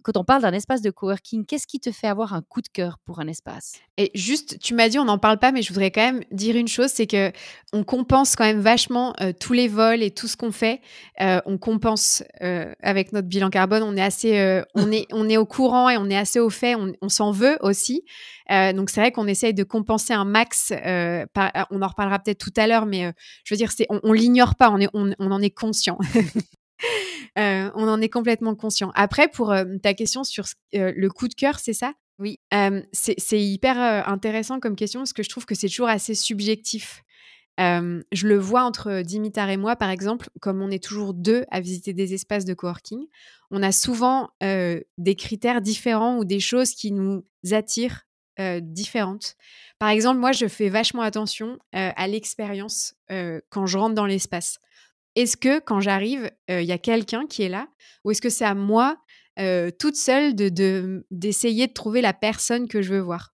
quand 0.09 0.19
on 0.19 0.23
parle 0.23 0.41
d'un 0.41 0.53
espace 0.53 0.81
de 0.81 0.89
coworking, 0.89 1.45
qu'est-ce 1.45 1.67
qui 1.67 1.79
te 1.79 1.91
fait 1.91 2.07
avoir 2.07 2.33
un 2.33 2.41
coup 2.41 2.61
de 2.61 2.67
cœur 2.67 2.97
pour 3.05 3.19
un 3.19 3.27
espace? 3.27 3.73
Et 3.97 4.09
juste, 4.15 4.57
tu 4.59 4.73
m'as 4.73 4.89
dit 4.89 4.97
on 4.97 5.05
n'en 5.05 5.19
parle 5.19 5.37
pas, 5.37 5.51
mais 5.51 5.61
je 5.61 5.71
voudrais 5.71 5.91
quand 5.91 6.01
même 6.01 6.23
dire 6.31 6.55
une 6.55 6.67
chose, 6.67 6.89
c'est 6.91 7.05
que 7.05 7.31
on 7.73 7.83
compense 7.83 8.35
quand 8.35 8.43
même 8.43 8.59
vachement 8.59 9.13
euh, 9.21 9.33
tous 9.39 9.53
les 9.53 9.67
vols 9.67 10.01
et 10.01 10.09
tout 10.09 10.27
ce 10.27 10.35
qu'on 10.35 10.51
fait. 10.51 10.81
Euh, 11.21 11.41
on 11.45 11.59
compense 11.59 12.23
euh, 12.41 12.73
avec 12.81 13.13
notre 13.13 13.27
bilan 13.27 13.51
carbone. 13.51 13.83
On 13.83 13.95
est 13.95 14.01
assez, 14.01 14.63
on 14.73 14.91
est, 14.91 15.05
on 15.11 15.29
est 15.29 15.37
au 15.37 15.45
courant 15.45 15.89
et 15.89 15.97
on 15.97 16.09
est 16.09 16.17
assez 16.17 16.39
au 16.39 16.49
fait. 16.49 16.75
On, 16.75 17.09
s'en 17.09 17.31
veut 17.31 17.57
aussi. 17.61 18.03
donc 18.49 18.89
c'est 18.89 19.01
vrai 19.01 19.11
qu'on 19.11 19.27
essaye 19.27 19.53
de 19.53 19.63
compenser 19.63 20.13
un 20.13 20.25
max. 20.25 20.73
on 20.73 21.81
en 21.81 21.87
reparlera 21.87 22.17
peut-être 22.17 22.39
tout 22.39 22.53
à 22.57 22.65
l'heure, 22.65 22.87
mais 22.87 23.13
je 23.43 23.53
veux 23.53 23.57
dire, 23.57 23.71
c'est, 23.71 23.85
on, 23.89 24.11
l'ignore 24.11 24.55
pas. 24.55 24.71
On, 24.71 25.11
on 25.19 25.31
en 25.31 25.41
est 25.41 25.51
conscient. 25.51 25.99
Euh, 27.37 27.69
on 27.75 27.87
en 27.87 28.01
est 28.01 28.09
complètement 28.09 28.55
conscient. 28.55 28.91
Après, 28.95 29.27
pour 29.27 29.51
euh, 29.51 29.65
ta 29.81 29.93
question 29.93 30.23
sur 30.23 30.45
euh, 30.75 30.93
le 30.95 31.09
coup 31.09 31.27
de 31.27 31.33
cœur, 31.33 31.59
c'est 31.59 31.73
ça? 31.73 31.93
Oui. 32.21 32.37
c'est 32.91 33.41
hyper 33.41 33.77
intéressant 34.09 34.59
comme 34.59 34.75
question 34.75 34.99
parce 34.99 35.13
que 35.13 35.23
je 35.23 35.29
trouve 35.29 35.45
que 35.45 35.55
c'est 35.55 35.69
toujours 35.69 35.87
assez 35.87 36.15
subjectif. 36.15 37.01
je 37.57 38.27
le 38.27 38.37
vois 38.37 38.63
entre 38.63 39.03
Dimitar 39.03 39.49
et 39.49 39.55
moi, 39.55 39.77
par 39.77 39.89
exemple, 39.89 40.27
comme 40.41 40.61
on 40.61 40.69
est 40.69 40.83
toujours 40.83 41.13
deux 41.13 41.45
à 41.49 41.61
visiter 41.61 41.93
des 41.93 42.13
espaces 42.13 42.43
de 42.43 42.53
coworking, 42.53 43.07
on 43.51 43.63
a 43.63 43.71
souvent 43.71 44.31
des 44.41 45.15
critères 45.15 45.61
différents 45.61 46.17
ou 46.17 46.25
des 46.25 46.41
choses 46.41 46.71
qui 46.71 46.91
nous 46.91 47.23
attirent 47.51 48.01
différentes. 48.63 49.37
Par 49.79 49.87
exemple, 49.87 50.19
moi, 50.19 50.33
je 50.33 50.47
fais 50.47 50.67
vachement 50.67 51.03
attention 51.03 51.57
à 51.71 52.05
l'expérience 52.09 52.95
quand 53.49 53.65
je 53.65 53.77
rentre 53.77 53.95
dans 53.95 54.07
l'espace. 54.07 54.59
Est-ce 55.19 55.35
que 55.35 55.59
quand 55.59 55.81
j'arrive, 55.81 56.31
il 56.47 56.63
y 56.63 56.71
a 56.71 56.77
quelqu'un 56.77 57.27
qui 57.27 57.43
est 57.43 57.49
là 57.49 57.67
ou 58.05 58.11
est-ce 58.11 58.21
que 58.21 58.29
c'est 58.29 58.45
à 58.45 58.55
moi, 58.55 58.95
toute 59.77 59.97
seule, 59.97 60.33
de 60.33 61.05
d'essayer 61.11 61.67
de, 61.67 61.73
trouver 61.73 61.99
la 61.99 62.13
personne 62.13 62.69
que 62.69 62.81
je 62.81 62.93
veux 62.93 63.01
voir? 63.01 63.33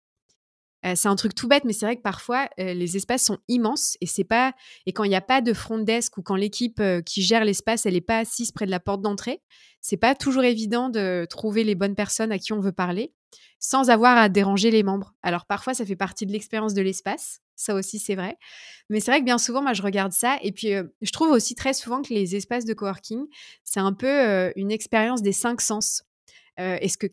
C'est 0.95 1.07
un 1.07 1.15
truc 1.15 1.35
tout 1.35 1.47
bête, 1.47 1.63
mais 1.65 1.73
c'est 1.73 1.85
vrai 1.85 1.95
que 1.95 2.01
parfois 2.01 2.49
les 2.57 2.97
espaces 2.97 3.23
sont 3.23 3.37
immenses 3.47 3.97
et 4.01 4.05
c'est 4.05 4.23
pas 4.23 4.53
et 4.85 4.93
quand 4.93 5.03
il 5.03 5.09
n'y 5.09 5.15
a 5.15 5.21
pas 5.21 5.41
de 5.41 5.53
front 5.53 5.79
desk 5.79 6.17
ou 6.17 6.21
quand 6.21 6.35
l'équipe 6.35 6.81
qui 7.05 7.21
gère 7.21 7.45
l'espace 7.45 7.85
elle 7.85 7.93
n'est 7.93 8.01
pas 8.01 8.19
assise 8.19 8.51
près 8.51 8.65
de 8.65 8.71
la 8.71 8.79
porte 8.79 9.01
d'entrée, 9.01 9.41
c'est 9.81 9.97
pas 9.97 10.15
toujours 10.15 10.43
évident 10.43 10.89
de 10.89 11.25
trouver 11.29 11.63
les 11.63 11.75
bonnes 11.75 11.95
personnes 11.95 12.31
à 12.31 12.39
qui 12.39 12.53
on 12.53 12.59
veut 12.59 12.71
parler 12.71 13.13
sans 13.59 13.89
avoir 13.89 14.17
à 14.17 14.27
déranger 14.29 14.71
les 14.71 14.83
membres. 14.83 15.13
Alors 15.23 15.45
parfois 15.45 15.73
ça 15.73 15.85
fait 15.85 15.95
partie 15.95 16.25
de 16.25 16.31
l'expérience 16.31 16.73
de 16.73 16.81
l'espace, 16.81 17.39
ça 17.55 17.75
aussi, 17.75 17.99
c'est 17.99 18.15
vrai. 18.15 18.37
Mais 18.89 18.99
c'est 18.99 19.11
vrai 19.11 19.19
que 19.19 19.25
bien 19.25 19.37
souvent, 19.37 19.61
moi, 19.61 19.73
je 19.73 19.81
regarde 19.81 20.11
ça. 20.11 20.37
Et 20.41 20.51
puis, 20.51 20.73
je 21.01 21.11
trouve 21.11 21.29
aussi 21.29 21.55
très 21.55 21.73
souvent 21.73 22.01
que 22.01 22.13
les 22.13 22.35
espaces 22.35 22.65
de 22.65 22.73
coworking, 22.73 23.25
c'est 23.63 23.79
un 23.79 23.93
peu 23.93 24.51
une 24.55 24.71
expérience 24.71 25.21
des 25.21 25.33
cinq 25.33 25.61
sens. 25.61 26.03
Est-ce 26.57 26.97
que 26.97 27.07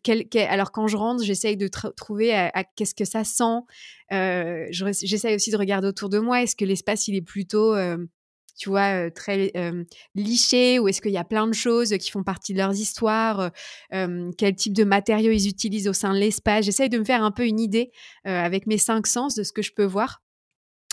alors 0.49 0.73
quand 0.73 0.87
je 0.87 0.97
rentre, 0.97 1.25
j'essaye 1.25 1.57
de 1.57 1.69
trouver 1.69 2.35
à, 2.35 2.65
qu'est-ce 2.77 2.95
que 2.95 3.05
ça 3.05 3.25
sent. 3.25 3.61
j'essaye 4.71 5.35
aussi 5.35 5.51
de 5.51 5.57
regarder 5.57 5.89
autour 5.89 6.09
de 6.09 6.19
moi. 6.19 6.43
Est-ce 6.43 6.57
que 6.57 6.65
l'espace 6.65 7.09
il 7.09 7.17
est 7.17 7.23
plutôt, 7.23 7.75
tu 8.59 8.69
vois, 8.69 9.11
très 9.11 9.53
liché 10.15 10.79
ou 10.79 10.89
est-ce 10.89 11.01
qu'il 11.01 11.13
y 11.13 11.19
a 11.19 11.25
plein 11.25 11.47
de 11.47 11.55
choses 11.55 11.97
qui 11.99 12.11
font 12.11 12.23
partie 12.23 12.53
de 12.53 12.59
leurs 12.59 12.79
histoires 12.79 13.51
Quel 13.91 14.55
type 14.57 14.75
de 14.75 14.85
matériaux 14.85 15.33
ils 15.33 15.49
utilisent 15.49 15.89
au 15.89 15.95
sein 15.95 16.13
de 16.13 16.19
l'espace? 16.19 16.65
J'essaye 16.65 16.89
de 16.89 16.99
me 16.99 17.05
faire 17.05 17.25
un 17.25 17.31
peu 17.31 17.47
une 17.47 17.61
idée 17.61 17.93
avec 18.25 18.67
mes 18.67 18.79
cinq 18.79 19.07
sens 19.07 19.35
de 19.35 19.43
ce 19.43 19.53
que 19.53 19.63
je 19.63 19.73
peux 19.73 19.85
voir. 19.85 20.23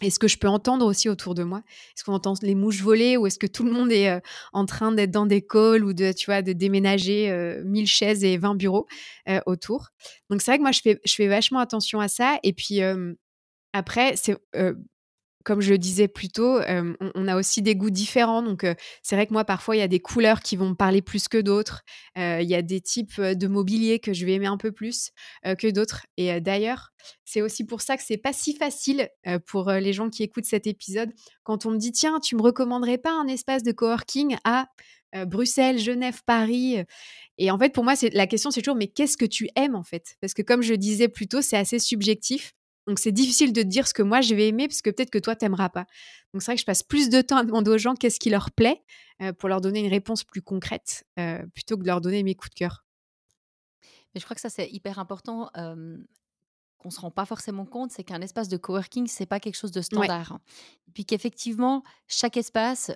Est-ce 0.01 0.19
que 0.19 0.27
je 0.27 0.37
peux 0.37 0.47
entendre 0.47 0.85
aussi 0.85 1.09
autour 1.09 1.33
de 1.33 1.43
moi 1.43 1.63
Est-ce 1.95 2.03
qu'on 2.03 2.13
entend 2.13 2.33
les 2.41 2.55
mouches 2.55 2.81
voler 2.81 3.17
ou 3.17 3.25
est-ce 3.25 3.39
que 3.39 3.47
tout 3.47 3.63
le 3.63 3.71
monde 3.71 3.91
est 3.91 4.21
en 4.53 4.65
train 4.65 4.91
d'être 4.91 5.11
dans 5.11 5.25
des 5.25 5.41
calls 5.41 5.83
ou 5.83 5.93
de, 5.93 6.11
tu 6.11 6.25
vois, 6.27 6.41
de 6.41 6.53
déménager 6.53 7.61
1000 7.65 7.87
chaises 7.87 8.23
et 8.23 8.37
20 8.37 8.55
bureaux 8.55 8.87
autour? 9.47 9.89
Donc 10.29 10.41
c'est 10.41 10.51
vrai 10.51 10.57
que 10.57 10.63
moi, 10.63 10.71
je 10.71 10.81
fais, 10.81 10.99
je 11.03 11.13
fais 11.13 11.27
vachement 11.27 11.59
attention 11.59 11.99
à 11.99 12.07
ça. 12.07 12.37
Et 12.43 12.53
puis 12.53 12.79
après, 13.73 14.15
c'est 14.17 14.37
comme 15.47 15.61
je 15.61 15.71
le 15.71 15.77
disais 15.77 16.09
plus 16.09 16.27
tôt, 16.27 16.59
on, 17.15 17.27
a 17.29 17.37
aussi 17.37 17.61
des 17.61 17.73
goûts 17.73 17.89
différents. 17.89 18.41
Donc, 18.41 18.65
c'est 19.01 19.15
vrai 19.15 19.27
que 19.27 19.31
moi, 19.31 19.45
parfois, 19.45 19.77
il 19.77 19.79
y 19.79 19.81
a 19.81 19.87
des 19.87 20.01
couleurs 20.01 20.41
qui 20.41 20.57
vont 20.57 20.71
me 20.71 20.75
parler 20.75 21.01
plus 21.01 21.29
que 21.29 21.37
d'autres. 21.37 21.83
Il 22.17 22.43
y 22.43 22.53
a 22.53 22.61
des 22.61 22.81
types 22.81 23.21
de 23.21 23.47
mobilier 23.47 23.99
que 23.99 24.11
je 24.11 24.25
vais 24.25 24.33
aimer 24.33 24.47
un 24.47 24.57
peu 24.57 24.73
plus 24.73 25.11
que 25.45 25.71
d'autres. 25.71 26.05
Et 26.17 26.41
d'ailleurs, 26.41 26.89
c'est 27.23 27.41
aussi 27.41 27.65
pour 27.65 27.79
ça 27.79 27.95
que 27.95 28.03
c'est 28.05 28.17
pas 28.17 28.33
si 28.33 28.57
facile 28.57 29.07
pour 29.45 29.71
les 29.71 29.93
gens 29.93 30.09
qui 30.09 30.23
écoutent 30.23 30.43
cet 30.43 30.67
épisode. 30.67 31.13
Quand 31.43 31.65
on 31.65 31.71
me 31.71 31.77
dit, 31.77 31.93
tiens, 31.93 32.19
tu 32.19 32.35
me 32.35 32.41
recommanderais 32.41 32.97
pas 32.97 33.13
un 33.13 33.27
espace 33.27 33.63
de 33.63 33.71
coworking 33.71 34.35
à 34.43 34.67
Bruxelles, 35.27 35.79
Genève, 35.79 36.23
Paris. 36.25 36.83
Et 37.37 37.51
en 37.51 37.57
fait, 37.57 37.69
pour 37.69 37.85
moi, 37.85 37.93
la 38.11 38.27
question, 38.27 38.51
c'est 38.51 38.61
toujours, 38.61 38.75
mais 38.75 38.87
qu'est-ce 38.87 39.15
que 39.15 39.23
tu 39.23 39.47
aimes 39.55 39.75
en 39.75 39.83
fait? 39.83 40.17
Parce 40.19 40.33
que 40.33 40.41
comme 40.41 40.61
je 40.61 40.73
disais 40.73 41.07
plus 41.07 41.29
tôt, 41.29 41.41
c'est 41.41 41.55
assez 41.55 41.79
subjectif. 41.79 42.53
Donc 42.87 42.99
c'est 42.99 43.11
difficile 43.11 43.53
de 43.53 43.61
dire 43.63 43.87
ce 43.87 43.93
que 43.93 44.01
moi 44.01 44.21
je 44.21 44.33
vais 44.33 44.47
aimer 44.47 44.67
parce 44.67 44.81
que 44.81 44.89
peut-être 44.89 45.09
que 45.09 45.19
toi 45.19 45.35
t'aimeras 45.35 45.69
pas. 45.69 45.85
Donc 46.33 46.41
c'est 46.41 46.47
vrai 46.47 46.55
que 46.55 46.61
je 46.61 46.65
passe 46.65 46.83
plus 46.83 47.09
de 47.09 47.21
temps 47.21 47.37
à 47.37 47.43
demander 47.43 47.69
aux 47.69 47.77
gens 47.77 47.95
qu'est-ce 47.95 48.19
qui 48.19 48.29
leur 48.29 48.51
plaît 48.51 48.81
euh, 49.21 49.33
pour 49.33 49.49
leur 49.49 49.61
donner 49.61 49.81
une 49.81 49.91
réponse 49.91 50.23
plus 50.23 50.41
concrète 50.41 51.05
euh, 51.19 51.45
plutôt 51.53 51.75
que 51.75 51.81
de 51.81 51.87
leur 51.87 52.01
donner 52.01 52.23
mes 52.23 52.35
coups 52.35 52.51
de 52.51 52.55
cœur. 52.55 52.85
Mais 54.15 54.21
je 54.21 54.25
crois 54.25 54.35
que 54.35 54.41
ça 54.41 54.49
c'est 54.49 54.69
hyper 54.71 54.99
important 54.99 55.49
qu'on 56.77 56.89
se 56.89 56.99
rend 56.99 57.11
pas 57.11 57.25
forcément 57.25 57.65
compte, 57.65 57.91
c'est 57.91 58.03
qu'un 58.03 58.21
espace 58.21 58.49
de 58.49 58.57
coworking, 58.57 59.07
c'est 59.07 59.25
pas 59.25 59.39
quelque 59.39 59.55
chose 59.55 59.71
de 59.71 59.81
standard. 59.81 60.39
Et 60.87 60.91
puis 60.91 61.05
qu'effectivement, 61.05 61.83
chaque 62.07 62.37
espace 62.37 62.91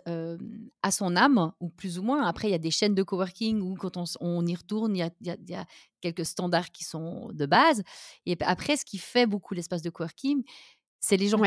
a 0.82 0.92
son 0.92 1.16
âme, 1.16 1.52
ou 1.60 1.70
plus 1.70 2.00
ou 2.00 2.04
moins. 2.04 2.26
Après, 2.26 2.48
il 2.48 2.52
y 2.52 2.56
a 2.56 2.60
des 2.60 2.72
chaînes 2.72 2.96
de 2.96 3.04
coworking 3.04 3.62
où 3.62 3.76
quand 3.76 3.98
on, 4.20 4.46
y 4.46 4.56
retourne, 4.56 4.96
il 4.96 5.12
y, 5.22 5.56
a, 5.56 5.66
quelques 6.00 6.26
standards 6.26 6.72
qui 6.72 6.84
sont 6.84 7.32
de 7.34 7.46
base. 7.46 7.84
Et 8.26 8.38
après, 8.42 8.78
ce 8.78 8.86
qui 8.86 8.98
fait 8.98 9.26
beaucoup 9.26 9.54
l'espace 9.54 9.82
de 9.82 9.90
coworking, 9.90 10.44
c'est 11.00 11.18
les 11.18 11.28
gens. 11.28 11.42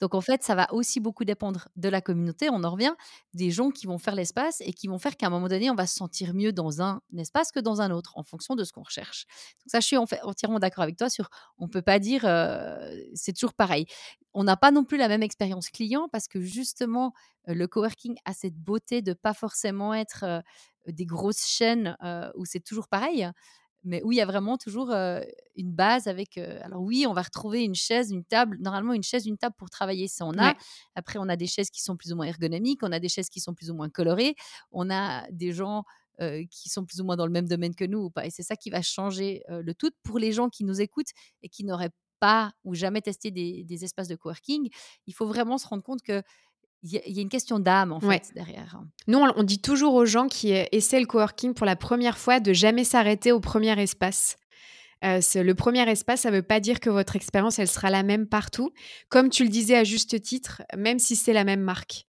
Donc 0.00 0.14
en 0.14 0.20
fait, 0.20 0.42
ça 0.42 0.54
va 0.54 0.72
aussi 0.72 1.00
beaucoup 1.00 1.24
dépendre 1.24 1.68
de 1.76 1.88
la 1.88 2.00
communauté, 2.00 2.48
on 2.50 2.64
en 2.64 2.70
revient, 2.70 2.94
des 3.34 3.50
gens 3.50 3.70
qui 3.70 3.86
vont 3.86 3.98
faire 3.98 4.14
l'espace 4.14 4.60
et 4.62 4.72
qui 4.72 4.88
vont 4.88 4.98
faire 4.98 5.16
qu'à 5.16 5.26
un 5.26 5.30
moment 5.30 5.48
donné, 5.48 5.70
on 5.70 5.74
va 5.74 5.86
se 5.86 5.94
sentir 5.96 6.34
mieux 6.34 6.52
dans 6.52 6.82
un 6.82 7.00
espace 7.18 7.52
que 7.52 7.60
dans 7.60 7.80
un 7.80 7.90
autre, 7.90 8.12
en 8.16 8.22
fonction 8.22 8.54
de 8.54 8.64
ce 8.64 8.72
qu'on 8.72 8.82
recherche. 8.82 9.26
Donc 9.58 9.66
ça, 9.68 9.80
je 9.80 9.86
suis 9.86 9.96
entièrement 9.96 10.58
d'accord 10.58 10.82
avec 10.82 10.96
toi 10.96 11.08
sur, 11.10 11.28
on 11.58 11.64
ne 11.64 11.70
peut 11.70 11.82
pas 11.82 11.98
dire, 11.98 12.22
c'est 13.14 13.32
toujours 13.32 13.54
pareil. 13.54 13.86
On 14.32 14.44
n'a 14.44 14.56
pas 14.56 14.70
non 14.70 14.84
plus 14.84 14.96
la 14.96 15.08
même 15.08 15.22
expérience 15.22 15.68
client 15.70 16.08
parce 16.10 16.28
que 16.28 16.40
justement, 16.40 17.12
le 17.46 17.66
coworking 17.66 18.16
a 18.24 18.32
cette 18.32 18.56
beauté 18.56 19.02
de 19.02 19.12
pas 19.12 19.34
forcément 19.34 19.92
être 19.92 20.42
des 20.86 21.04
grosses 21.04 21.46
chaînes 21.46 21.96
où 22.36 22.44
c'est 22.44 22.60
toujours 22.60 22.88
pareil 22.88 23.30
mais 23.84 24.02
où 24.04 24.12
il 24.12 24.16
y 24.16 24.20
a 24.20 24.26
vraiment 24.26 24.58
toujours 24.58 24.90
une 24.90 25.72
base 25.72 26.06
avec. 26.06 26.38
alors 26.38 26.82
oui, 26.82 27.06
on 27.08 27.12
va 27.12 27.22
retrouver 27.22 27.64
une 27.64 27.74
chaise, 27.74 28.10
une 28.10 28.24
table. 28.24 28.58
Normalement, 28.60 28.92
une 28.92 29.02
chaise, 29.02 29.26
une 29.26 29.38
table 29.38 29.54
pour 29.58 29.70
travailler, 29.70 30.08
ça 30.08 30.26
on 30.26 30.38
a. 30.38 30.54
Après, 30.94 31.18
on 31.18 31.28
a 31.28 31.36
des 31.36 31.46
chaises 31.46 31.70
qui 31.70 31.82
sont 31.82 31.96
plus 31.96 32.12
ou 32.12 32.16
moins 32.16 32.26
ergonomiques, 32.26 32.82
on 32.82 32.92
a 32.92 33.00
des 33.00 33.08
chaises 33.08 33.28
qui 33.28 33.40
sont 33.40 33.54
plus 33.54 33.70
ou 33.70 33.74
moins 33.74 33.88
colorées, 33.88 34.34
on 34.72 34.90
a 34.90 35.26
des 35.30 35.52
gens 35.52 35.84
qui 36.50 36.68
sont 36.68 36.84
plus 36.84 37.00
ou 37.00 37.04
moins 37.04 37.16
dans 37.16 37.24
le 37.26 37.32
même 37.32 37.48
domaine 37.48 37.74
que 37.74 37.84
nous 37.84 38.00
ou 38.00 38.10
pas. 38.10 38.26
Et 38.26 38.30
c'est 38.30 38.42
ça 38.42 38.54
qui 38.56 38.68
va 38.70 38.82
changer 38.82 39.42
le 39.48 39.74
tout 39.74 39.90
pour 40.02 40.18
les 40.18 40.32
gens 40.32 40.50
qui 40.50 40.64
nous 40.64 40.80
écoutent 40.80 41.12
et 41.42 41.48
qui 41.48 41.64
n'auraient 41.64 41.92
pas 42.20 42.52
ou 42.64 42.74
jamais 42.74 43.00
testé 43.00 43.30
des, 43.30 43.64
des 43.64 43.84
espaces 43.84 44.08
de 44.08 44.14
coworking. 44.14 44.68
Il 45.06 45.14
faut 45.14 45.26
vraiment 45.26 45.56
se 45.56 45.66
rendre 45.66 45.82
compte 45.82 46.02
que 46.02 46.22
il 46.82 46.92
y, 46.92 47.18
a 47.18 47.22
une 47.22 47.28
question 47.28 47.58
d'âme, 47.58 47.92
en 47.92 48.00
fait, 48.00 48.32
derrière. 48.34 48.80
Nous, 49.06 49.18
on, 49.18 49.42
dit 49.42 49.60
toujours 49.60 49.94
aux 49.94 50.06
gens 50.06 50.28
qui 50.28 50.52
essaient 50.52 51.00
le 51.00 51.06
coworking 51.06 51.52
pour 51.52 51.66
la 51.66 51.76
première 51.76 52.16
fois 52.16 52.40
de 52.40 52.54
jamais 52.54 52.84
s'arrêter 52.84 53.32
au 53.32 53.40
premier 53.40 53.78
espace. 53.80 54.36
Euh, 55.04 55.20
le 55.34 55.52
premier 55.54 55.88
espace, 55.88 56.22
ça 56.22 56.30
ne 56.30 56.36
veut 56.36 56.42
pas 56.42 56.60
dire 56.60 56.80
que 56.80 56.90
votre 56.90 57.16
expérience, 57.16 57.58
elle 57.58 57.68
sera 57.68 57.90
la 57.90 58.02
même 58.02 58.26
partout. 58.26 58.72
Comme 59.08 59.28
tu 59.30 59.44
le 59.44 59.50
disais 59.50 59.76
à 59.76 59.84
juste 59.84 60.20
titre, 60.22 60.62
même 60.76 60.98
si 60.98 61.16
c'est 61.16 61.32
la 61.32 61.44
même 61.44 61.60
marque. 61.60 62.06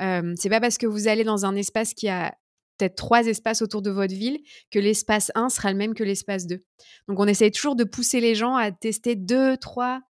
Euh, 0.00 0.34
c'est 0.36 0.48
pas 0.48 0.60
parce 0.60 0.78
que 0.78 0.86
vous 0.86 1.08
allez 1.08 1.24
dans 1.24 1.44
un 1.44 1.54
espace 1.54 1.94
qui 1.94 2.08
a 2.08 2.36
peut-être 2.76 2.96
trois 2.96 3.26
espaces 3.26 3.62
autour 3.62 3.82
de 3.82 3.90
votre 3.90 4.14
ville 4.14 4.40
que 4.70 4.78
l'espace 4.78 5.30
1 5.34 5.48
sera 5.48 5.70
le 5.70 5.78
même 5.78 5.94
que 5.94 6.02
l'espace 6.02 6.46
2. 6.46 6.64
Donc, 7.08 7.20
on 7.20 7.26
essaye 7.26 7.52
toujours 7.52 7.76
de 7.76 7.84
pousser 7.84 8.20
les 8.20 8.34
gens 8.34 8.56
à 8.56 8.72
tester 8.72 9.14
deux, 9.14 9.56
trois, 9.56 10.02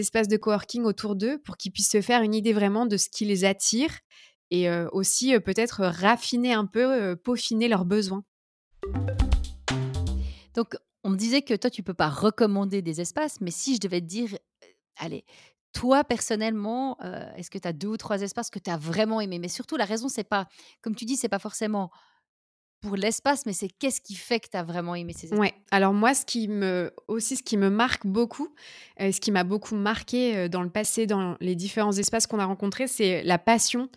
espaces 0.00 0.28
de 0.28 0.36
coworking 0.36 0.84
autour 0.84 1.16
d'eux 1.16 1.38
pour 1.38 1.56
qu'ils 1.56 1.72
puissent 1.72 1.90
se 1.90 2.00
faire 2.00 2.22
une 2.22 2.34
idée 2.34 2.52
vraiment 2.52 2.86
de 2.86 2.96
ce 2.96 3.08
qui 3.08 3.24
les 3.24 3.44
attire 3.44 3.90
et 4.50 4.70
aussi 4.92 5.38
peut-être 5.40 5.82
raffiner 5.82 6.52
un 6.52 6.66
peu, 6.66 7.16
peaufiner 7.16 7.68
leurs 7.68 7.86
besoins. 7.86 8.22
Donc, 10.54 10.76
on 11.04 11.10
me 11.10 11.16
disait 11.16 11.40
que 11.40 11.54
toi, 11.54 11.70
tu 11.70 11.82
peux 11.82 11.94
pas 11.94 12.10
recommander 12.10 12.82
des 12.82 13.00
espaces, 13.00 13.40
mais 13.40 13.50
si 13.50 13.76
je 13.76 13.80
devais 13.80 14.00
te 14.00 14.06
dire, 14.06 14.36
allez, 14.96 15.24
toi 15.72 16.04
personnellement, 16.04 16.98
est-ce 17.36 17.50
que 17.50 17.58
tu 17.58 17.66
as 17.66 17.72
deux 17.72 17.88
ou 17.88 17.96
trois 17.96 18.20
espaces 18.20 18.50
que 18.50 18.58
tu 18.58 18.70
as 18.70 18.76
vraiment 18.76 19.20
aimé 19.20 19.38
Mais 19.38 19.48
surtout, 19.48 19.76
la 19.76 19.86
raison, 19.86 20.08
c'est 20.08 20.22
pas, 20.22 20.48
comme 20.82 20.94
tu 20.94 21.06
dis, 21.06 21.16
c'est 21.16 21.30
pas 21.30 21.38
forcément 21.38 21.90
pour 22.82 22.96
l'espace, 22.96 23.46
mais 23.46 23.52
c'est 23.52 23.68
qu'est-ce 23.68 24.00
qui 24.00 24.16
fait 24.16 24.40
que 24.40 24.48
tu 24.50 24.56
as 24.56 24.64
vraiment 24.64 24.96
aimé 24.96 25.12
ces 25.16 25.26
espaces 25.26 25.38
Ouais. 25.38 25.54
Alors 25.70 25.94
moi, 25.94 26.14
ce 26.14 26.26
qui 26.26 26.48
me 26.48 26.92
aussi 27.06 27.36
ce 27.36 27.42
qui 27.42 27.56
me 27.56 27.70
marque 27.70 28.06
beaucoup, 28.06 28.48
euh, 29.00 29.12
ce 29.12 29.20
qui 29.20 29.30
m'a 29.30 29.44
beaucoup 29.44 29.76
marqué 29.76 30.36
euh, 30.36 30.48
dans 30.48 30.62
le 30.62 30.68
passé, 30.68 31.06
dans 31.06 31.36
les 31.40 31.54
différents 31.54 31.92
espaces 31.92 32.26
qu'on 32.26 32.40
a 32.40 32.44
rencontrés, 32.44 32.88
c'est 32.88 33.22
la 33.22 33.38
passion 33.38 33.88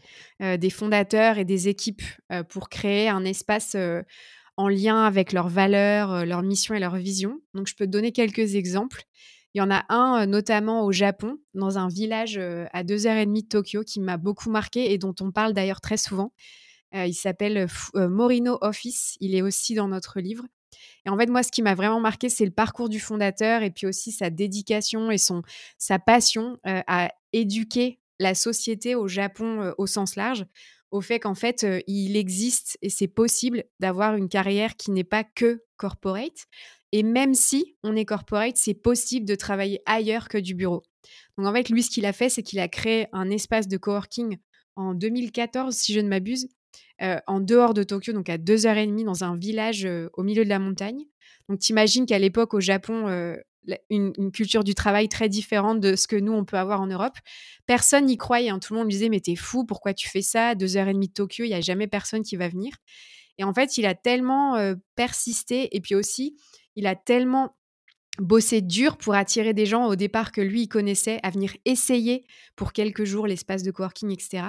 euh, 0.42 0.58
des 0.58 0.70
fondateurs 0.70 1.40
et 1.40 1.46
des 1.46 1.68
équipes 1.68 2.04
pour 2.50 2.70
créer 2.70 3.10
un 3.10 3.26
espace 3.26 3.76
en 4.58 4.68
lien 4.68 5.04
avec 5.04 5.34
leurs 5.34 5.50
valeurs, 5.50 6.26
leur 6.26 6.44
mission 6.44 6.76
et 6.76 6.80
leur 6.80 6.96
vision. 6.96 7.40
Donc 7.54 7.68
je 7.68 7.76
peux 7.76 7.86
te 7.86 7.92
donner 7.92 8.12
quelques 8.12 8.56
exemples. 8.56 9.04
Il 9.54 9.60
y 9.60 9.62
en 9.62 9.72
a 9.72 9.86
un 9.90 10.26
notamment 10.26 10.86
au 10.86 10.92
Japon, 10.92 11.38
dans 11.54 11.78
un 11.78 11.88
village 11.88 12.40
à 12.74 12.84
deux 12.84 13.08
heures 13.08 13.18
et 13.18 13.26
demie 13.26 13.44
de 13.44 13.48
Tokyo, 13.48 13.84
qui 13.84 14.00
m'a 14.00 14.18
beaucoup 14.18 14.50
marqué 14.50 14.92
et 14.92 14.98
dont 14.98 15.16
on 15.22 15.32
parle 15.32 15.54
d'ailleurs 15.54 15.82
très 15.82 15.98
souvent. 15.98 16.32
Euh, 16.96 17.06
il 17.06 17.14
s'appelle 17.14 17.58
euh, 17.58 17.68
euh, 17.96 18.10
Morino 18.10 18.58
Office. 18.62 19.18
Il 19.20 19.36
est 19.36 19.42
aussi 19.42 19.76
dans 19.76 19.88
notre 19.88 20.20
livre. 20.20 20.46
Et 21.06 21.10
en 21.10 21.18
fait, 21.18 21.28
moi, 21.28 21.44
ce 21.44 21.52
qui 21.52 21.62
m'a 21.62 21.76
vraiment 21.76 22.00
marqué, 22.00 22.30
c'est 22.30 22.46
le 22.46 22.52
parcours 22.52 22.90
du 22.90 23.00
fondateur 23.00 23.64
et 23.64 23.72
puis 23.72 23.86
aussi 23.86 24.12
sa 24.12 24.30
dédication 24.30 25.12
et 25.12 25.18
son, 25.18 25.44
sa 25.78 26.00
passion 26.00 26.58
à 26.64 27.12
éduquer 27.32 28.00
la 28.20 28.34
société 28.34 28.96
au 28.96 29.08
Japon 29.08 29.74
au 29.78 29.88
sens 29.88 30.16
large, 30.16 30.46
au 30.92 31.02
fait 31.02 31.20
qu'en 31.20 31.36
fait, 31.36 31.66
il 31.88 32.18
existe 32.18 32.78
et 32.82 32.90
c'est 32.90 33.08
possible 33.08 33.64
d'avoir 33.80 34.16
une 34.16 34.28
carrière 34.28 34.76
qui 34.76 34.92
n'est 34.92 35.06
pas 35.06 35.24
que 35.24 35.64
corporate. 35.78 36.48
Et 36.92 37.04
même 37.04 37.36
si 37.36 37.78
on 37.84 37.96
est 37.96 38.06
corporate, 38.06 38.58
c'est 38.58 38.74
possible 38.74 39.26
de 39.26 39.36
travailler 39.36 39.82
ailleurs 39.86 40.28
que 40.28 40.40
du 40.40 40.56
bureau. 40.56 40.84
Donc 41.38 41.48
en 41.48 41.54
fait, 41.54 41.70
lui, 41.70 41.84
ce 41.84 41.92
qu'il 41.92 42.06
a 42.06 42.14
fait, 42.14 42.30
c'est 42.30 42.44
qu'il 42.44 42.60
a 42.60 42.68
créé 42.68 43.08
un 43.14 43.30
espace 43.30 43.68
de 43.68 43.78
coworking 43.78 44.38
en 44.76 44.94
2014, 44.94 45.74
si 45.76 45.94
je 45.94 46.00
ne 46.00 46.10
m'abuse, 46.10 46.50
euh, 47.02 47.20
en 47.28 47.40
dehors 47.40 47.74
de 47.74 47.84
Tokyo, 47.84 48.14
donc 48.14 48.30
à 48.30 48.38
deux 48.38 48.66
heures 48.66 48.78
et 48.78 48.88
demie, 48.88 49.04
dans 49.04 49.24
un 49.24 49.36
village 49.36 49.86
euh, 49.86 50.10
au 50.14 50.24
milieu 50.24 50.44
de 50.44 50.50
la 50.50 50.60
montagne. 50.60 51.04
Donc, 51.50 51.60
t'imagines 51.60 52.06
qu'à 52.06 52.20
l'époque, 52.20 52.54
au 52.54 52.62
Japon, 52.62 53.08
euh, 53.08 53.36
une, 53.90 54.14
culture 54.32 54.64
du 54.64 54.76
travail 54.76 55.10
très 55.10 55.28
différente 55.28 55.80
de 55.80 55.96
ce 55.96 56.08
que 56.08 56.16
nous, 56.16 56.32
on 56.32 56.46
peut 56.46 56.58
avoir 56.58 56.80
en 56.80 56.88
Europe. 56.88 57.18
Personne 57.66 58.06
n'y 58.06 58.18
croyait. 58.18 58.50
Hein. 58.50 58.60
Tout 58.60 58.74
le 58.74 58.80
monde 58.80 58.88
me 58.88 58.92
disait, 58.92 59.10
mais 59.10 59.20
t'es 59.20 59.36
fou, 59.36 59.66
pourquoi 59.66 59.94
tu 59.94 60.10
fais 60.10 60.22
ça? 60.22 60.56
Deux 60.56 60.78
heures 60.78 60.88
et 60.88 60.94
demie 60.94 61.08
de 61.08 61.14
Tokyo, 61.14 61.44
il 61.44 61.50
n'y 61.50 61.56
a 61.56 61.62
jamais 61.62 61.88
personne 61.88 62.24
qui 62.24 62.38
va 62.38 62.48
venir. 62.48 62.74
Et 63.38 63.44
en 63.44 63.54
fait, 63.54 63.78
il 63.78 63.86
a 63.86 63.96
tellement 63.96 64.74
persisté 64.96 65.76
et 65.76 65.82
puis 65.82 65.94
aussi, 65.94 66.38
il 66.78 66.88
a 66.88 66.96
tellement 66.96 67.58
bossé 68.20 68.62
dur 68.62 68.98
pour 68.98 69.16
attirer 69.16 69.54
des 69.54 69.66
gens 69.66 69.88
au 69.88 69.96
départ 69.96 70.32
que 70.32 70.42
lui, 70.42 70.64
il 70.64 70.68
connaissait 70.68 71.20
à 71.24 71.30
venir 71.30 71.56
essayer 71.66 72.26
pour 72.56 72.72
quelques 72.72 73.04
jours 73.04 73.28
l'espace 73.28 73.64
de 73.64 73.72
coworking, 73.72 74.12
etc. 74.12 74.44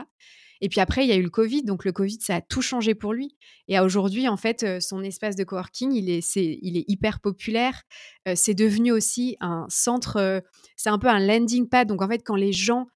Et 0.60 0.68
puis 0.68 0.80
après, 0.80 1.04
il 1.04 1.08
y 1.08 1.12
a 1.12 1.16
eu 1.16 1.22
le 1.22 1.30
Covid. 1.30 1.62
Donc 1.62 1.84
le 1.84 1.92
Covid, 1.92 2.18
ça 2.20 2.36
a 2.36 2.40
tout 2.40 2.62
changé 2.62 2.94
pour 2.94 3.12
lui. 3.12 3.36
Et 3.68 3.78
aujourd'hui, 3.78 4.28
en 4.28 4.36
fait, 4.36 4.62
euh, 4.62 4.80
son 4.80 5.02
espace 5.02 5.36
de 5.36 5.44
coworking, 5.44 5.92
il 5.92 6.10
est, 6.10 6.36
il 6.36 6.76
est 6.76 6.84
hyper 6.88 7.20
populaire. 7.20 7.82
Euh, 8.28 8.34
c'est 8.36 8.54
devenu 8.54 8.92
aussi 8.92 9.36
un 9.40 9.66
centre, 9.68 10.16
euh, 10.16 10.40
c'est 10.76 10.90
un 10.90 10.98
peu 10.98 11.08
un 11.08 11.20
landing 11.20 11.68
pad. 11.68 11.88
Donc 11.88 12.02
en 12.02 12.08
fait, 12.08 12.22
quand 12.24 12.36
les 12.36 12.52
gens 12.52 12.86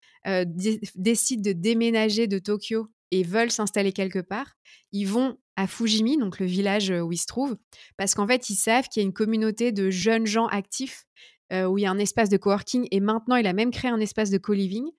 décident 0.95 1.41
de 1.41 1.53
déménager 1.53 2.27
de 2.27 2.39
Tokyo 2.39 2.89
et 3.11 3.23
veulent 3.23 3.51
s'installer 3.51 3.91
quelque 3.91 4.19
part, 4.19 4.53
ils 4.93 5.07
vont 5.07 5.39
à 5.57 5.67
Fujimi, 5.67 6.19
donc 6.19 6.39
le 6.39 6.45
village 6.45 6.91
où 6.91 7.11
ils 7.11 7.17
se 7.17 7.25
trouvent, 7.25 7.57
parce 7.97 8.15
qu'en 8.15 8.27
fait, 8.27 8.51
ils 8.51 8.55
savent 8.55 8.87
qu'il 8.89 9.01
y 9.01 9.05
a 9.05 9.07
une 9.07 9.15
communauté 9.15 9.73
de 9.73 9.89
jeunes 9.89 10.27
gens 10.27 10.47
actifs 10.49 11.07
où 11.51 11.79
il 11.79 11.81
y 11.81 11.87
a 11.87 11.91
un 11.91 11.99
espace 11.99 12.29
de 12.29 12.37
coworking. 12.37 12.87
Et 12.91 13.01
maintenant, 13.01 13.37
il 13.37 13.47
a 13.47 13.55
même 13.55 13.71
créé 13.71 13.91
un 13.91 13.99
espace 13.99 14.29
de 14.29 14.37
co-living 14.37 14.91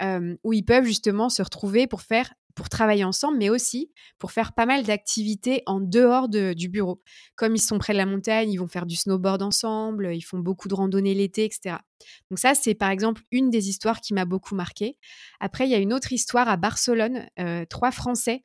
où 0.00 0.52
ils 0.52 0.64
peuvent 0.64 0.84
justement 0.84 1.28
se 1.28 1.42
retrouver 1.42 1.86
pour 1.86 2.02
faire 2.02 2.32
pour 2.54 2.68
travailler 2.68 3.02
ensemble, 3.02 3.38
mais 3.38 3.50
aussi 3.50 3.90
pour 4.20 4.30
faire 4.30 4.52
pas 4.52 4.64
mal 4.64 4.84
d'activités 4.84 5.64
en 5.66 5.80
dehors 5.80 6.28
du 6.28 6.68
bureau. 6.68 7.02
Comme 7.34 7.56
ils 7.56 7.60
sont 7.60 7.78
près 7.78 7.94
de 7.94 7.98
la 7.98 8.06
montagne, 8.06 8.52
ils 8.52 8.58
vont 8.58 8.68
faire 8.68 8.86
du 8.86 8.94
snowboard 8.94 9.42
ensemble, 9.42 10.14
ils 10.14 10.22
font 10.22 10.38
beaucoup 10.38 10.68
de 10.68 10.74
randonnées 10.74 11.14
l'été, 11.14 11.44
etc. 11.44 11.78
Donc 12.30 12.38
ça, 12.38 12.54
c'est 12.54 12.74
par 12.74 12.90
exemple 12.90 13.22
une 13.32 13.50
des 13.50 13.68
histoires 13.68 14.00
qui 14.00 14.14
m'a 14.14 14.24
beaucoup 14.24 14.54
marquée. 14.54 14.98
Après, 15.40 15.66
il 15.66 15.72
y 15.72 15.74
a 15.74 15.78
une 15.78 15.92
autre 15.92 16.12
histoire 16.12 16.48
à 16.48 16.56
Barcelone, 16.56 17.26
trois 17.68 17.90
Français 17.90 18.44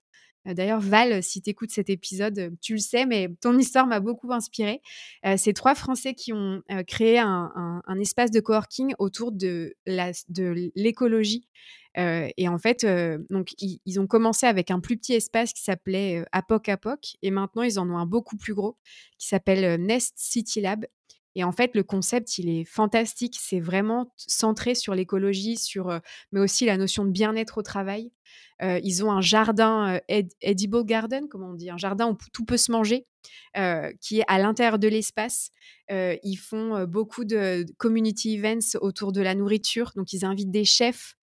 D'ailleurs, 0.53 0.79
Val, 0.79 1.24
si 1.24 1.41
tu 1.41 1.50
écoutes 1.50 1.72
cet 1.72 1.89
épisode, 1.89 2.56
tu 2.62 2.74
le 2.74 2.79
sais, 2.79 3.06
mais 3.06 3.29
ton 3.41 3.58
histoire 3.58 3.88
m'a 3.88 4.00
beaucoup 4.00 4.32
inspirée. 4.32 4.82
Euh, 5.25 5.36
c'est 5.38 5.53
trois 5.53 5.75
Français 5.75 6.13
qui 6.13 6.34
ont 6.34 6.62
créé 6.88 7.20
un, 7.20 7.82
espace 8.00 8.32
de 8.32 8.39
coworking 8.39 8.94
autour 8.98 9.32
de 9.32 9.75
l'écologie 10.75 11.48
euh, 11.98 12.29
et 12.38 12.48
en 12.48 12.58
fait, 12.58 12.84
euh, 12.84 13.18
donc 13.29 13.53
ils, 13.60 14.00
ont 14.00 14.08
commencé 14.08 14.46
avec 14.46 14.72
un 14.72 14.79
plus 14.79 14.98
petit 14.98 15.13
espace 15.13 15.53
qui 15.53 15.63
s'appelait 15.63 16.20
euh, 16.20 16.25
Apoc 16.32 16.70
Apoc, 16.70 17.18
et 17.22 17.32
maintenant 17.32 17.63
ils 17.63 17.79
en 17.79 17.89
ont 17.89 17.98
un 17.98 18.06
beaucoup 18.06 18.38
plus 18.38 18.53
gros 18.53 18.77
qui 19.18 19.27
s'appelle 19.27 19.82
Nest 19.82 20.13
City 20.15 20.62
Lab. 20.62 20.86
Et 21.36 21.43
en 21.43 21.51
fait, 21.51 21.75
le 21.75 21.83
concept, 21.83 22.38
il 22.38 22.50
est 22.50 22.65
fantastique. 22.65 23.38
C'est 23.39 23.59
vraiment 23.59 24.13
centré 24.17 24.75
sur 24.75 24.95
l'écologie, 24.95 25.57
sur, 25.57 26.00
mais 26.31 26.39
aussi 26.39 26.65
la 26.65 26.77
notion 26.77 27.05
de 27.05 27.12
bien-être 27.12 27.59
au 27.59 27.62
travail. 27.62 28.12
ils 28.62 29.03
ont 29.05 29.12
un 29.12 29.21
jardin 29.21 30.00
edible 30.41 30.83
garden, 30.83 31.27
comment 31.29 31.51
on 31.51 31.53
dit, 31.53 31.69
un 31.69 31.77
jardin 31.77 32.09
où 32.09 32.17
tout 32.33 32.45
peut 32.45 32.57
se 32.57 32.71
manger, 32.71 33.05
qui 34.01 34.19
est 34.19 34.25
à 34.27 34.39
l'intérieur 34.39 34.79
de 34.79 34.88
l'espace. 34.88 35.51
ils 35.89 36.38
font 36.38 36.86
beaucoup 36.86 37.25
de 37.25 37.65
community 37.77 38.36
events 38.36 38.77
autour 38.81 39.12
de 39.12 39.21
la 39.21 39.36
nourriture. 39.36 39.91
Donc, 39.95 40.13
ils 40.13 40.25
invitent 40.25 40.51
des 40.51 40.65
chefs 40.65 41.13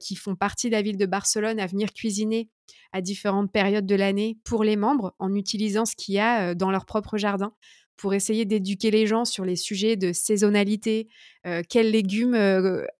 qui 0.00 0.16
font 0.16 0.36
partie 0.36 0.68
de 0.68 0.72
la 0.72 0.82
ville 0.82 0.98
de 0.98 1.06
Barcelone 1.06 1.60
à 1.60 1.66
venir 1.66 1.92
cuisiner 1.92 2.50
à 2.92 3.00
différentes 3.00 3.52
périodes 3.52 3.86
de 3.86 3.94
l'année 3.94 4.38
pour 4.44 4.64
les 4.64 4.76
membres 4.76 5.14
en 5.18 5.34
utilisant 5.34 5.84
ce 5.84 5.96
qu'il 5.96 6.14
y 6.14 6.18
a 6.18 6.54
dans 6.54 6.70
leur 6.70 6.86
propre 6.86 7.16
jardin 7.16 7.52
pour 7.96 8.12
essayer 8.12 8.44
d'éduquer 8.44 8.90
les 8.90 9.06
gens 9.06 9.24
sur 9.24 9.44
les 9.44 9.56
sujets 9.56 9.96
de 9.96 10.12
saisonnalité, 10.12 11.08
quels 11.70 11.90
légumes 11.90 12.36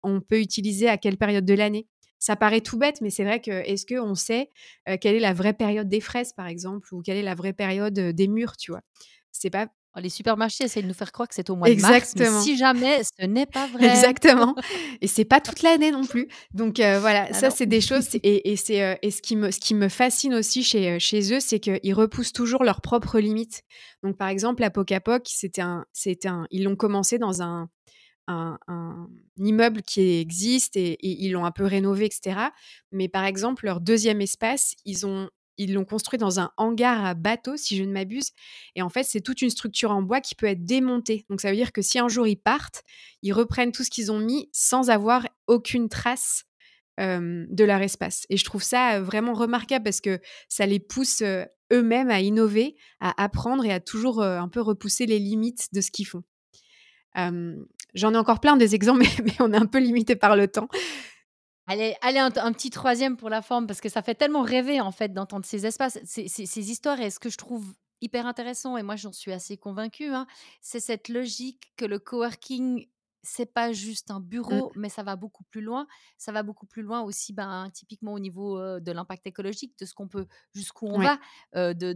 on 0.03 0.21
peut 0.21 0.41
utiliser 0.41 0.89
à 0.89 0.97
quelle 0.97 1.19
période 1.19 1.45
de 1.45 1.55
l'année. 1.55 1.87
Ça 2.19 2.35
paraît 2.35 2.63
tout 2.63 2.79
bête, 2.79 3.03
mais 3.03 3.11
c'est 3.11 3.25
vrai 3.25 3.41
que 3.41 3.51
est-ce 3.51 3.85
qu'on 3.85 4.15
sait 4.15 4.49
quelle 5.03 5.17
est 5.17 5.21
la 5.21 5.35
vraie 5.35 5.53
période 5.53 5.89
des 5.89 6.01
fraises, 6.01 6.33
par 6.33 6.47
exemple, 6.47 6.95
ou 6.95 7.03
quelle 7.03 7.19
est 7.19 7.23
la 7.23 7.35
vraie 7.35 7.53
période 7.53 7.93
des 7.93 8.27
mûres, 8.27 8.57
tu 8.57 8.71
vois? 8.71 8.81
C'est 9.33 9.51
pas 9.51 9.69
les 10.01 10.09
supermarchés 10.09 10.65
essayent 10.65 10.83
de 10.83 10.89
nous 10.89 10.95
faire 10.95 11.13
croire 11.13 11.29
que 11.29 11.35
c'est 11.35 11.49
au 11.51 11.57
mois 11.57 11.69
de 11.69 11.81
mars, 11.81 12.15
mais 12.17 12.29
si 12.41 12.57
jamais 12.57 13.03
ce 13.03 13.27
n'est 13.27 13.47
pas 13.47 13.67
vrai. 13.73 13.89
Exactement. 13.89 14.55
Et 15.01 15.07
c'est 15.07 15.25
pas 15.25 15.41
toute 15.41 15.63
l'année 15.63 15.91
non 15.91 16.05
plus. 16.05 16.29
Donc 16.53 16.81
euh, 16.81 17.01
voilà, 17.01 17.29
ah 17.31 17.35
ça 17.35 17.51
c'est 17.51 17.67
des 17.67 17.81
choses. 17.81 18.09
Et, 18.23 18.57
c'est 18.57 18.83
euh, 18.83 18.95
et 19.03 19.11
ce 19.11 19.23
qui 19.23 19.37
me 19.37 19.51
ce 19.51 19.61
qui 19.61 19.75
me 19.75 19.89
fascine 19.89 20.35
aussi 20.35 20.63
chez 20.63 20.91
euh, 20.91 20.99
chez 20.99 21.33
eux, 21.35 21.41
c'est 21.41 21.61
qu'ils 21.61 21.95
repoussent 21.95 22.33
toujours 22.33 22.65
leurs 22.65 22.81
propres 22.81 23.19
limites. 23.19 23.63
Donc 24.03 24.17
par 24.17 24.29
exemple, 24.29 24.63
la 24.63 24.71
Pocapoc, 24.71 25.23
c'était 25.27 25.63
un 25.63 25.85
c'était 25.93 26.29
un 26.29 26.47
ils 26.51 26.65
l'ont 26.65 26.77
commencé 26.77 27.19
dans 27.19 27.43
un 27.43 27.69
un, 28.29 28.59
immeuble 29.39 29.83
qui 29.83 30.19
existe 30.19 30.77
et, 30.77 30.95
et 30.95 31.25
ils 31.25 31.31
l'ont 31.31 31.45
un 31.45 31.53
peu 31.53 31.65
rénové, 31.65 32.07
etc. 32.07 32.41
Mais 32.91 33.09
par 33.09 33.25
exemple, 33.25 33.67
leur 33.67 33.81
deuxième 33.81 34.21
espace, 34.21 34.75
ils 34.85 35.07
ont 35.07 35.29
ils 35.59 35.75
l'ont 35.75 35.85
construit 35.85 36.19
dans 36.19 36.41
un 36.41 36.51
hangar 36.57 37.05
à 37.05 37.15
bateau, 37.15 37.57
si 37.57 37.77
je 37.77 37.85
ne 37.85 37.93
m'abuse. 37.93 38.33
Et 38.75 38.83
en 38.83 38.89
fait, 38.89 39.05
c'est 39.05 39.21
toute 39.21 39.43
une 39.43 39.51
structure 39.51 39.91
en 39.91 40.03
bois 40.03 40.21
qui 40.21 40.35
peut 40.35 40.47
être 40.47 40.65
démontée. 40.65 41.25
Donc, 41.31 41.41
ça 41.41 41.51
veut 41.51 41.57
dire 41.57 41.73
que 41.73 41.83
si 41.83 41.99
un 41.99 42.09
jour 42.09 42.27
ils 42.27 42.37
partent, 42.37 42.83
ils 43.23 43.33
reprennent 43.33 43.73
tout 43.73 43.85
ce 43.85 43.91
qu'ils 43.91 44.13
ont 44.13 44.19
mis 44.19 44.49
sans 44.53 44.91
avoir 44.91 45.27
aucune 45.47 45.89
trace 45.89 46.45
de 46.99 47.65
leur 47.65 47.83
espace. 47.83 48.25
Et 48.31 48.39
je 48.39 48.45
trouve 48.45 48.63
ça 48.63 49.01
vraiment 49.03 49.35
remarquable 49.35 49.85
parce 49.85 50.01
que 50.01 50.19
ça 50.49 50.65
les 50.65 50.81
pousse 50.81 51.23
eux-mêmes 51.71 52.09
à 52.09 52.21
innover, 52.21 52.75
à 53.01 53.23
apprendre 53.23 53.67
et 53.67 53.73
à 53.73 53.81
toujours 53.81 54.23
un 54.23 54.49
peu 54.49 54.63
repousser 54.63 55.05
les 55.05 55.19
limites 55.19 55.69
de 55.75 55.83
ce 55.83 55.91
qu'ils 55.91 56.07
font. 56.07 56.23
J'en 57.15 58.15
ai 58.15 58.17
encore 58.17 58.41
plein 58.41 58.57
des 58.57 58.75
exemples, 58.75 59.01
mais, 59.19 59.25
mais 59.25 59.37
on 59.41 59.53
est 59.53 59.59
un 59.59 59.67
peu 59.67 59.79
limité 59.79 60.17
par 60.17 60.37
le 60.37 60.49
temps. 60.49 60.69
Allez, 61.69 61.97
allez 62.01 62.19
un, 62.21 62.31
petit 62.31 62.71
troisième 62.71 63.17
pour 63.17 63.29
la 63.29 63.43
forme, 63.43 63.67
parce 63.67 63.81
que 63.81 63.89
ça 63.89 64.01
fait 64.01 64.15
tellement 64.15 64.43
rêver, 64.43 64.81
en 64.81 64.93
fait, 64.93 65.13
d'entendre 65.13 65.45
ces 65.45 65.67
espaces, 65.67 65.99
ces, 66.05 66.29
ces, 66.29 66.71
histoires. 66.71 67.01
Et 67.01 67.11
ce 67.11 67.19
que 67.19 67.29
je 67.29 67.37
trouve 67.37 67.75
hyper 68.01 68.27
intéressant, 68.27 68.77
et 68.77 68.83
moi 68.83 68.97
j'en 68.97 69.13
suis 69.13 69.33
assez 69.33 69.57
convaincue, 69.57 70.13
hein, 70.13 70.27
c'est 70.61 70.81
cette 70.81 71.09
logique 71.09 71.73
que 71.77 71.85
le 71.85 71.99
coworking 71.99 72.87
c'est 73.27 73.53
pas 73.53 73.73
juste 73.73 74.11
un 74.11 74.21
mmh. 74.21 74.25
bureau, 74.25 74.73
mais 74.77 74.89
ça 74.89 75.03
va 75.03 75.17
beaucoup 75.17 75.45
plus 75.45 75.61
loin. 75.61 75.87
Ça 76.17 76.33
va 76.33 76.43
beaucoup 76.43 76.67
plus 76.67 76.83
loin 76.83 77.03
aussi, 77.03 77.33
ben, 77.33 77.69
typiquement 77.75 78.13
au 78.13 78.19
niveau 78.19 78.59
de 78.81 78.93
l'impact 78.93 79.27
écologique, 79.27 79.79
de 79.79 79.85
ce 79.85 79.95
qu'on 79.95 80.09
peut, 80.09 80.27
jusqu'où 80.55 80.87
on 80.87 80.99
va, 80.99 81.19
de, 81.55 81.93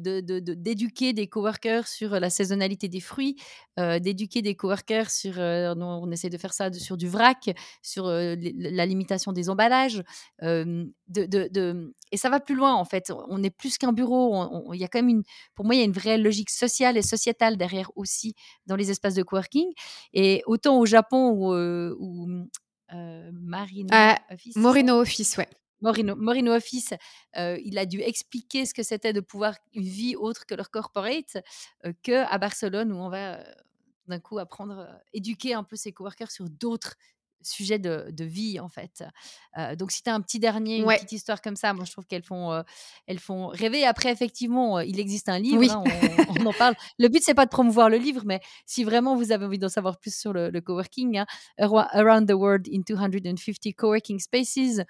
d'éduquer 0.55 1.13
des 1.13 1.29
coworkers 1.29 1.87
sur 1.87 2.19
la 2.19 2.31
saisonnalité 2.31 2.89
des 2.89 3.01
fruits, 3.01 3.37
d'éduquer 3.79 4.43
des 4.43 4.55
coworkers 4.57 5.11
sur, 5.11 5.39
on 5.39 6.11
essaie 6.11 6.31
de 6.31 6.39
faire 6.39 6.53
ça 6.53 6.73
sur 6.73 6.97
du 6.97 7.09
vrac, 7.09 7.51
sur 7.83 8.07
la 8.07 8.87
limitation 8.87 9.33
des 9.33 9.49
emballages, 9.49 10.03
de, 10.43 11.95
et 12.13 12.17
ça 12.17 12.29
va 12.29 12.41
plus 12.41 12.55
loin 12.55 12.75
en 12.75 12.85
fait. 12.85 13.13
On 13.29 13.43
est 13.43 13.51
plus 13.51 13.79
qu'un 13.79 13.93
bureau. 13.93 14.75
Il 14.75 14.81
y 14.81 14.85
a 14.85 14.89
quand 14.89 14.99
même 14.99 15.09
une, 15.09 15.23
pour 15.55 15.65
moi, 15.65 15.75
il 15.75 15.79
y 15.79 15.83
a 15.83 15.85
une 15.85 15.93
vraie 15.93 16.19
logique 16.19 16.51
sociale 16.51 16.97
et 16.97 17.03
sociétale 17.03 17.57
derrière 17.57 17.91
aussi 17.97 18.35
dans 18.67 18.77
les 18.77 18.91
espaces 18.91 19.15
de 19.15 19.23
coworking. 19.23 19.71
Et 20.13 20.43
autant 20.47 20.79
au 20.79 20.87
Japon 20.87 21.20
ou, 21.29 22.49
Marino 23.33 23.89
ah, 23.93 24.19
Office? 24.31 24.57
Morino 24.57 25.01
Office, 25.01 25.37
ouais. 25.37 25.49
Morino, 25.83 26.15
Morino 26.17 26.53
Office, 26.53 26.93
il 27.37 27.79
a 27.79 27.87
dû 27.87 28.01
expliquer 28.01 28.67
ce 28.67 28.75
que 28.75 28.83
c'était 28.83 29.13
de 29.13 29.21
pouvoir 29.21 29.55
une 29.73 29.85
vie 29.85 30.15
autre 30.15 30.45
que 30.45 30.55
leur 30.55 30.71
corporate, 30.71 31.39
que 32.03 32.25
à 32.31 32.37
Barcelone 32.37 32.93
où 32.93 32.97
on 32.97 33.09
va 33.09 33.43
d'un 34.09 34.21
coup 34.21 34.39
apprendre, 34.39 34.87
éduquer 35.15 35.55
un 35.55 35.65
peu 35.65 35.77
ses 35.77 35.93
coworkers 35.93 36.31
sur 36.31 36.51
d'autres 36.51 36.97
sujet 37.43 37.79
de, 37.79 38.25
vie 38.25 38.61
en 38.61 38.69
fait. 38.69 39.03
donc 39.79 39.91
si 39.93 40.03
tu 40.03 40.11
as 40.11 40.15
un 40.15 40.21
petit 40.21 40.39
dernier, 40.39 40.79
une 40.79 40.87
petite 40.87 41.13
histoire 41.13 41.41
comme 41.41 41.57
ça, 41.57 41.73
moi 41.73 41.85
je 41.85 41.93
trouve 41.93 42.07
qu'elles 42.07 42.23
font, 42.23 42.63
elles 43.07 43.19
font 43.19 43.49
rêver. 43.49 43.85
Après 43.85 44.11
effectivement, 44.11 44.81
il 44.81 45.01
existe 45.01 45.29
un 45.29 45.39
livre, 45.39 45.63
hein, 45.71 45.85
on, 46.29 46.47
en 46.47 46.53
parle. 46.53 46.75
Le 46.99 47.09
but 47.09 47.23
c'est 47.23 47.35
pas 47.35 47.47
de 47.47 47.51
promouvoir 47.51 47.89
le 47.89 47.97
livre, 47.97 48.23
mais 48.27 48.41
si 48.67 48.85
vraiment 48.85 49.17
vous 49.17 49.33
avez 49.33 49.47
envie 49.47 49.59
d'en 49.59 49.69
savoir 49.69 49.99
plus 49.99 50.15
sur 50.15 50.33
le, 50.33 50.61
coworking, 50.61 51.19
hein, 51.19 51.27
Around 51.59 52.29
the 52.29 52.35
World 52.35 52.69
in 52.73 52.81
250 52.87 53.75
Coworking 53.77 54.19
Spaces, 54.19 54.83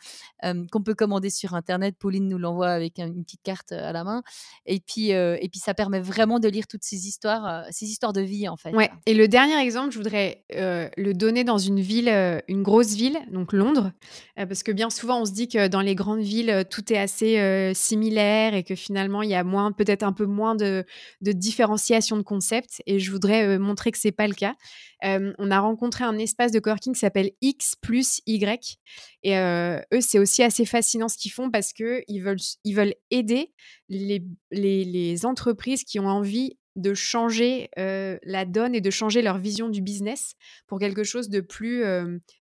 qu'on 0.43 0.83
peut 0.83 0.95
commander 0.95 1.31
sur 1.31 1.55
internet. 1.55 1.97
Pauline 1.99 2.29
nous 2.29 2.39
l'envoie 2.39 2.71
avec 2.71 2.99
une 2.99 3.25
petite 3.25 3.43
carte 3.43 3.73
à 3.73 3.93
la 3.93 4.05
main. 4.05 4.23
Et 4.67 4.81
puis, 4.81 5.11
et 5.11 5.49
puis 5.51 5.61
ça 5.61 5.75
permet 5.75 6.01
vraiment 6.01 6.39
de 6.39 6.49
lire 6.49 6.67
toutes 6.67 6.85
ces 6.85 7.07
histoires, 7.07 7.65
ces 7.71 7.87
histoires 7.87 8.13
de 8.13 8.21
vie 8.21 8.49
en 8.49 8.57
fait. 8.57 8.73
Ouais. 8.75 8.91
Et 9.07 9.15
le 9.15 9.29
dernier 9.29 9.59
exemple, 9.61 9.93
je 9.93 9.99
voudrais 9.99 10.45
le 10.51 11.13
donner 11.13 11.45
dans 11.45 11.59
une 11.59 11.81
ville 11.81 12.09
une 12.49 12.63
grosse 12.63 12.95
ville, 12.95 13.19
donc 13.31 13.53
Londres, 13.53 13.93
euh, 14.39 14.47
parce 14.47 14.63
que 14.63 14.73
bien 14.73 14.91
souvent 14.91 15.23
on 15.23 15.25
se 15.25 15.33
dit 15.33 15.49
que 15.49 15.69
dans 15.69 15.81
les 15.81 15.95
grandes 15.95 16.23
villes 16.23 16.51
euh, 16.51 16.65
tout 16.69 16.93
est 16.93 16.99
assez 16.99 17.39
euh, 17.39 17.73
similaire 17.75 18.55
et 18.55 18.63
que 18.63 18.75
finalement 18.75 19.23
il 19.23 19.31
y 19.31 19.35
a 19.35 19.45
moins, 19.45 19.73
peut-être 19.73 20.03
un 20.03 20.13
peu 20.13 20.27
moins 20.27 20.55
de, 20.55 20.85
différenciation 21.21 22.17
de 22.17 22.23
concepts. 22.23 22.83
Et 22.87 22.99
je 22.99 23.11
voudrais 23.11 23.59
montrer 23.59 23.93
que 23.93 23.99
c'est 23.99 24.13
pas 24.13 24.27
le 24.27 24.35
cas. 24.35 24.55
on 25.03 25.51
a 25.51 25.61
rencontré 25.61 26.05
un 26.05 26.19
espace 26.19 26.53
de 26.53 26.59
coworking 26.59 26.95
qui 26.95 27.01
s'appelle 27.01 27.31
X 27.41 27.77
plus 27.81 28.21
Y. 28.27 28.79
Et 29.23 29.37
eux, 29.37 30.01
c'est 30.01 30.19
aussi 30.19 30.43
assez 30.43 30.65
fascinant 30.65 31.09
ce 31.09 31.17
qu'ils 31.17 31.31
font 31.31 31.51
parce 31.51 31.73
qu'ils 31.73 32.23
veulent, 32.23 32.41
ils 32.65 32.75
veulent 32.75 32.95
aider 33.11 33.53
les, 33.89 34.23
les 34.51 35.27
entreprises 35.27 35.85
qui 35.85 36.01
ont 36.01 36.09
envie 36.09 36.57
de 36.81 36.95
changer 36.95 37.69
la 37.77 38.45
donne 38.45 38.75
et 38.75 38.81
de 38.81 38.91
changer 38.91 39.23
leur 39.23 39.39
vision 39.39 39.69
du 39.69 39.83
business 39.83 40.35
pour 40.67 40.79
quelque 40.79 41.05
chose 41.05 41.29
de 41.29 41.41
plus 41.41 41.85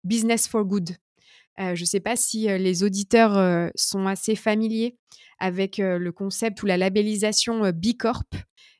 business 0.04 0.47
for 0.47 0.65
good. 0.65 0.91
je 1.58 1.80
ne 1.80 1.86
sais 1.86 2.00
pas 2.00 2.15
si 2.15 2.47
les 2.47 2.84
auditeurs 2.84 3.71
sont 3.76 4.08
assez 4.08 4.36
familiers 4.36 4.97
avec 5.39 5.78
le 5.78 6.12
concept 6.12 6.63
ou 6.63 6.65
la 6.65 6.78
labellisation 6.78 7.69
B 7.71 7.97
Corp, 7.97 8.34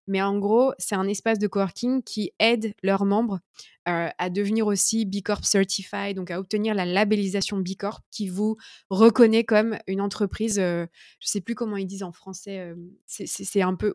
mais 0.08 0.22
en 0.22 0.40
gros, 0.40 0.74
c'est 0.78 0.96
un 0.96 1.08
espace 1.08 1.38
de 1.38 1.48
coworking 1.48 2.02
qui 2.02 2.32
aide 2.40 2.74
leurs 2.82 3.06
membres 3.06 3.40
à 3.86 4.30
devenir 4.30 4.68
aussi 4.68 5.06
B 5.06 5.22
Corp 5.24 5.46
Certified, 5.46 6.16
donc 6.16 6.30
à 6.30 6.40
obtenir 6.40 6.74
la 6.74 6.86
labellisation 6.86 7.58
B 7.58 7.70
Corp 7.78 8.04
qui 8.12 8.28
vous 8.28 8.58
reconnaît 8.90 9.44
comme 9.46 9.78
une 9.88 10.02
entreprise, 10.02 10.56
je 10.56 10.82
ne 10.82 10.88
sais 11.22 11.42
plus 11.42 11.56
comment 11.56 11.78
ils 11.78 11.88
disent 11.88 12.04
en 12.04 12.12
français, 12.12 12.74
c'est 13.06 13.62
un 13.62 13.76
peu 13.76 13.94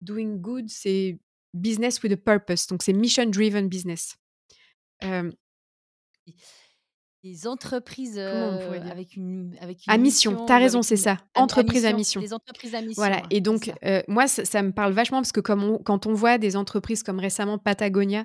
doing 0.00 0.36
good, 0.40 0.68
c'est 0.68 1.18
business 1.54 2.02
with 2.02 2.12
a 2.12 2.16
purpose. 2.16 2.66
Donc, 2.66 2.82
c'est 2.82 2.92
mission 2.92 3.26
driven 3.26 3.68
business. 3.68 4.16
Entreprises, 7.44 8.16
on 8.16 8.54
heu, 8.54 8.64
pourrait 8.64 8.80
dire? 8.80 8.92
avec 8.92 9.16
une 9.16 9.54
avec 9.60 9.80
À 9.88 9.98
mission, 9.98 10.30
tu 10.30 10.36
mission 10.36 10.46
as 10.46 10.58
ou 10.58 10.62
raison, 10.62 10.82
c'est 10.82 10.94
une 10.94 11.00
ça, 11.00 11.18
à 11.34 11.40
à 11.40 11.42
entreprise 11.42 11.84
à 11.84 11.92
mission, 11.92 12.20
des 12.20 12.32
entreprises 12.32 12.74
à 12.74 12.80
mission, 12.80 12.94
Voilà 13.02 13.22
et 13.30 13.40
donc 13.40 13.70
moi 14.06 14.28
ça 14.28 14.44
ça 14.44 14.62
me 14.62 14.72
parle 14.72 14.92
vachement 14.92 15.18
parce 15.18 15.32
que 15.32 15.40
comme 15.40 15.62
on 15.64 15.78
quand 15.78 16.06
on 16.06 16.14
voit 16.14 16.38
des 16.38 16.56
entreprises 16.56 17.02
comme 17.02 17.18
récemment 17.18 17.58
Patagonia, 17.58 18.24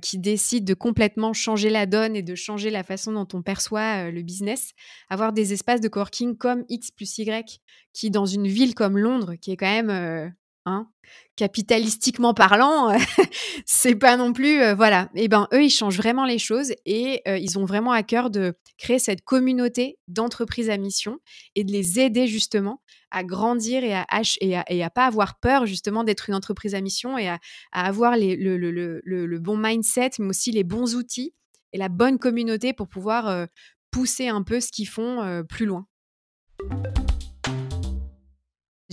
qui 0.00 0.18
décident 0.18 0.64
de 0.64 0.74
complètement 0.74 1.32
changer 1.32 1.68
la 1.68 1.86
donne 1.86 2.16
et 2.16 2.22
de 2.22 2.34
changer 2.34 2.70
la 2.70 2.82
façon 2.82 3.12
dont 3.12 3.28
on 3.34 3.42
perçoit, 3.42 4.10
le 4.10 4.22
business, 4.22 4.72
avoir 5.10 5.32
des 5.32 5.52
espaces 5.52 5.82
de 5.82 5.88
coworking 5.88 6.36
comme 6.36 6.64
X+Y 6.68 7.60
qui 7.92 8.10
dans 8.10 8.26
une 8.26 8.48
ville 8.48 8.74
comme 8.74 8.98
Londres 8.98 9.34
qui 9.40 9.52
est 9.52 9.56
quand 9.56 9.66
même, 9.66 10.34
hein, 10.66 10.88
capitalistiquement 11.36 12.34
parlant, 12.34 12.96
c'est 13.66 13.94
pas 13.94 14.16
non 14.16 14.32
plus, 14.32 14.60
heu, 14.60 14.74
voilà 14.74 15.10
et 15.14 15.28
ben, 15.28 15.48
eux, 15.52 15.64
ils 15.64 15.70
changent 15.70 15.96
vraiment 15.96 16.24
les 16.24 16.38
choses 16.38 16.72
et 16.86 17.22
heu, 17.28 17.38
ils 17.38 17.58
ont 17.58 17.64
vraiment 17.64 17.92
à 17.92 18.02
cœur 18.02 18.30
de 18.30 18.54
créer 18.78 18.98
cette 18.98 19.22
communauté 19.22 19.98
d'entreprises 20.08 20.70
à 20.70 20.76
mission 20.76 21.18
et 21.54 21.64
de 21.64 21.72
les 21.72 22.00
aider 22.00 22.26
justement 22.26 22.82
à 23.10 23.24
grandir 23.24 23.84
et 23.84 23.94
à 23.94 24.06
et 24.40 24.84
pas 24.94 25.06
avoir 25.06 25.38
peur 25.38 25.66
justement 25.66 26.04
d'être 26.04 26.28
une 26.28 26.34
entreprise 26.34 26.74
à 26.74 26.80
mission 26.80 27.16
et 27.18 27.28
à 27.28 27.38
avoir 27.72 28.16
le 28.16 29.38
bon 29.38 29.56
mindset, 29.56 30.10
mais 30.18 30.28
aussi 30.28 30.50
les 30.50 30.64
bons 30.64 30.94
outils 30.96 31.32
et 31.74 31.78
la 31.78 31.88
bonne 31.88 32.18
communauté 32.18 32.72
pour 32.72 32.88
pouvoir, 32.88 33.28
heu, 33.28 33.46
pousser 33.90 34.28
un 34.28 34.42
peu 34.42 34.60
ce 34.60 34.70
qu'ils 34.70 34.88
font, 34.88 35.22
heu, 35.22 35.44
plus 35.44 35.66
loin. 35.66 35.86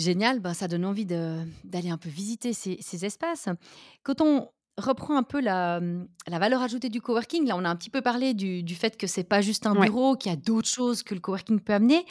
Génial, 0.02 0.40
bah, 0.40 0.54
ça 0.54 0.68
donne 0.68 0.86
envie 0.86 1.06
d'aller 1.06 1.90
un 1.90 1.98
peu 1.98 2.10
visiter 2.10 2.54
ces 2.54 2.78
ces 2.82 3.06
espaces. 3.06 3.48
Quand 4.04 4.22
on 4.22 4.50
reprend 4.78 5.16
un 5.18 5.24
peu 5.24 5.42
la, 5.42 5.80
la 6.28 6.40
valeur 6.40 6.62
ajoutée 6.62 6.90
du 6.90 7.02
coworking, 7.02 7.46
là, 7.46 7.56
on 7.58 7.66
a 7.66 7.70
un 7.70 7.76
petit 7.76 7.90
peu 7.92 8.02
parlé 8.02 8.34
du 8.34 8.64
du 8.64 8.76
fait 8.76 8.98
que 8.98 9.06
c'est 9.06 9.24
pas 9.26 9.42
juste 9.42 9.66
un 9.68 9.76
Ouais. 9.76 9.86
bureau, 9.86 10.16
qu'il 10.16 10.32
y 10.32 10.34
a 10.34 10.38
d'autres 10.38 10.70
choses 10.70 11.04
que 11.04 11.14
le 11.14 11.20
coworking 11.20 11.60
peut 11.60 11.74
amener. 11.74 12.06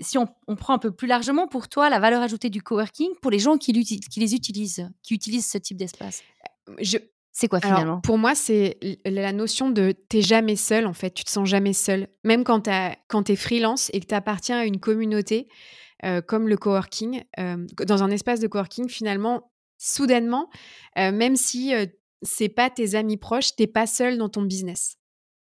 Si 0.00 0.18
on 0.18 0.28
on 0.46 0.56
prend 0.56 0.74
un 0.74 0.78
peu 0.78 0.90
plus 0.92 1.08
largement, 1.08 1.46
pour 1.48 1.68
toi, 1.68 1.90
la 1.90 1.98
valeur 2.00 2.22
ajoutée 2.22 2.50
du 2.50 2.62
coworking, 2.62 3.10
pour 3.20 3.30
les 3.30 3.38
gens 3.38 3.58
qui 3.58 3.72
les 3.72 4.34
utilisent, 4.34 4.88
qui 5.02 5.14
utilisent 5.14 5.50
ce 5.50 5.58
type 5.58 5.76
d'espace, 5.76 6.22
Je 6.80 6.98
c'est 7.32 7.48
quoi 7.48 7.60
alors 7.60 7.68
finalement? 7.70 8.00
pour 8.02 8.18
moi, 8.18 8.34
c'est 8.34 8.78
la 9.04 9.32
notion 9.32 9.70
de 9.70 9.94
tu 10.08 10.18
es 10.18 10.22
jamais 10.22 10.56
seul 10.56 10.86
en 10.86 10.92
fait, 10.92 11.10
tu 11.10 11.24
te 11.24 11.30
sens 11.30 11.48
jamais 11.48 11.72
seul. 11.72 12.08
Même 12.24 12.44
quand 12.44 12.62
tu 12.62 12.70
quand 13.08 13.24
tu 13.24 13.32
es 13.32 13.36
freelance 13.36 13.90
et 13.92 14.00
que 14.00 14.06
tu 14.06 14.14
appartiens 14.14 14.58
à 14.58 14.64
une 14.64 14.80
communauté, 14.80 15.48
heu, 16.04 16.20
comme 16.22 16.48
le 16.48 16.56
coworking, 16.56 17.22
hem, 17.36 17.66
dans 17.86 18.02
un 18.02 18.10
espace 18.10 18.40
de 18.40 18.46
coworking 18.48 18.88
finalement, 18.88 19.50
soudainement, 19.78 20.48
heu, 20.98 21.12
même 21.12 21.36
si, 21.36 21.74
heu, 21.74 21.86
c'est 22.22 22.48
pas 22.48 22.70
tes 22.70 22.94
amis 22.96 23.16
proches, 23.16 23.54
tu 23.56 23.62
es 23.64 23.66
pas 23.68 23.86
seul 23.86 24.18
dans 24.18 24.28
ton 24.28 24.42
business 24.42 24.96